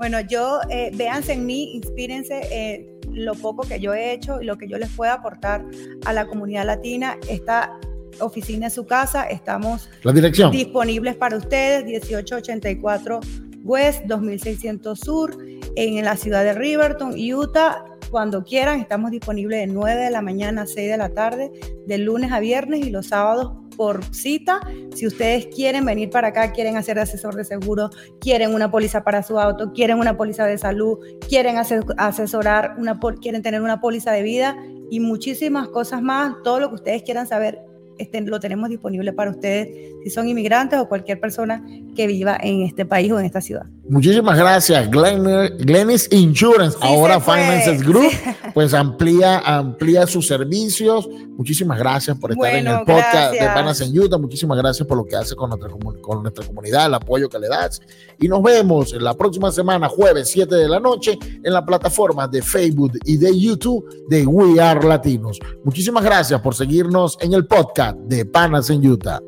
Bueno, 0.05 0.21
yo, 0.21 0.61
eh, 0.69 0.91
véanse 0.93 1.33
en 1.33 1.47
mí, 1.47 1.77
inspírense 1.77 2.39
eh, 2.53 2.87
lo 3.11 3.35
poco 3.35 3.63
que 3.63 3.81
yo 3.81 3.95
he 3.95 4.13
hecho 4.13 4.43
y 4.43 4.45
lo 4.45 4.59
que 4.59 4.69
yo 4.69 4.77
les 4.77 4.91
puedo 4.91 5.11
aportar 5.11 5.65
a 6.05 6.13
la 6.13 6.27
comunidad 6.27 6.67
latina. 6.67 7.17
Está 7.27 7.81
oficina 8.21 8.67
en 8.67 8.71
su 8.71 8.85
casa. 8.85 9.23
Estamos 9.23 9.89
la 10.03 10.13
dirección. 10.13 10.53
disponibles 10.53 11.17
para 11.17 11.39
ustedes, 11.39 11.87
1884 11.87 13.21
West, 13.63 14.05
2600 14.05 15.01
Sur, 15.01 15.39
en 15.75 16.05
la 16.05 16.19
ciudad 16.19 16.45
de 16.45 16.53
Riverton, 16.53 17.15
Utah. 17.19 17.87
Cuando 18.11 18.45
quieran, 18.45 18.81
estamos 18.81 19.11
disponibles 19.11 19.61
de 19.61 19.69
9 19.69 20.03
de 20.03 20.11
la 20.11 20.21
mañana 20.21 20.63
a 20.63 20.67
6 20.67 20.87
de 20.87 20.99
la 20.99 21.15
tarde, 21.15 21.51
de 21.87 21.97
lunes 21.97 22.31
a 22.31 22.41
viernes 22.41 22.85
y 22.85 22.91
los 22.91 23.07
sábados 23.07 23.53
por 23.77 24.05
cita. 24.15 24.61
Si 24.95 25.07
ustedes 25.07 25.47
quieren 25.47 25.85
venir 25.85 26.11
para 26.11 26.29
acá, 26.29 26.53
quieren 26.53 26.77
hacer 26.77 26.99
asesor 26.99 27.35
de 27.35 27.45
seguro, 27.45 27.91
quieren 28.21 28.55
una 28.55 28.71
póliza 28.71 29.05
para 29.05 29.23
su 29.23 29.39
auto, 29.39 29.73
quieren 29.73 29.99
una 29.99 30.17
póliza 30.17 30.47
de 30.47 30.59
salud, 30.59 30.99
quieren 31.29 31.57
asesorar, 31.59 32.75
una, 32.79 32.99
quieren 33.21 33.43
tener 33.43 33.63
una 33.63 33.81
póliza 33.81 34.13
de 34.13 34.23
vida 34.23 34.57
y 34.91 35.01
muchísimas 35.01 35.69
cosas 35.69 36.03
más, 36.03 36.35
todo 36.43 36.61
lo 36.61 36.69
que 36.69 36.77
ustedes 36.77 37.03
quieran 37.03 37.27
saber, 37.27 37.61
este, 37.99 38.21
lo 38.23 38.41
tenemos 38.41 38.69
disponible 38.71 39.13
para 39.13 39.31
ustedes 39.31 39.69
si 40.03 40.11
son 40.11 40.29
inmigrantes 40.29 40.79
o 40.79 40.89
cualquier 40.89 41.21
persona 41.21 41.65
que 41.95 42.07
viva 42.07 42.37
en 42.41 42.63
este 42.63 42.85
país 42.85 43.11
o 43.13 43.19
en 43.19 43.27
esta 43.27 43.41
ciudad. 43.41 43.67
Muchísimas 43.87 44.39
gracias, 44.39 44.91
Glennis 44.91 46.09
Insurance, 46.11 46.79
ahora 46.81 47.21
Finances 47.21 47.83
Group, 47.87 48.13
pues 48.55 48.73
amplía, 48.73 49.41
amplía 49.41 50.07
sus 50.07 50.27
servicios. 50.27 51.07
Muchísimas 51.37 51.79
gracias 51.79 52.17
por 52.19 52.33
estar 52.33 52.55
en 52.55 52.67
el 52.67 52.79
podcast 52.79 53.33
de 53.33 53.47
Panas 53.47 53.81
en 53.83 53.99
Utah. 53.99 54.17
Muchísimas 54.17 54.57
gracias 54.57 54.89
por 54.89 54.97
lo 54.97 55.05
que 55.05 55.17
hace 55.17 55.37
con 55.37 55.51
nuestra, 55.51 55.69
con 56.01 56.23
nuestra 56.23 56.47
comunidad, 56.47 56.87
el 56.87 56.95
apoyo 56.95 57.29
que 57.29 57.39
le 57.39 57.49
das. 57.49 57.83
Y 58.19 58.27
nos 58.27 58.43
vemos 58.43 58.95
la 58.95 59.15
próxima 59.15 59.53
semana, 59.53 59.89
jueves 59.89 60.31
7 60.31 60.55
de 60.55 60.69
la 60.69 60.81
noche, 60.81 61.19
en 61.43 61.53
la 61.53 61.65
plataforma 61.65 62.27
de 62.27 62.41
Facebook 62.41 62.93
y 63.05 63.19
de 63.19 63.39
YouTube 63.39 63.85
de 64.09 64.25
We 64.27 64.61
Are 64.63 64.87
Latinos. 64.87 65.39
Muchísimas 65.63 66.05
gracias 66.05 66.41
por 66.41 66.55
seguirnos 66.55 67.19
en 67.21 67.35
el 67.35 67.47
podcast 67.47 67.99
de 67.99 68.25
Panas 68.25 68.71
en 68.71 68.87
Utah. 68.87 69.21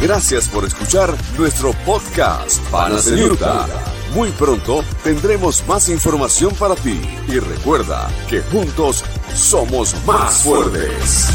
Gracias 0.00 0.48
por 0.48 0.64
escuchar 0.64 1.14
nuestro 1.36 1.74
podcast 1.84 2.62
Utah. 2.72 3.66
Muy 4.14 4.30
pronto 4.30 4.82
tendremos 5.04 5.62
más 5.68 5.90
información 5.90 6.54
para 6.54 6.74
ti 6.74 7.00
y 7.28 7.38
recuerda 7.38 8.08
que 8.26 8.40
juntos 8.40 9.04
somos 9.34 9.94
más 10.06 10.42
fuertes. 10.42 11.28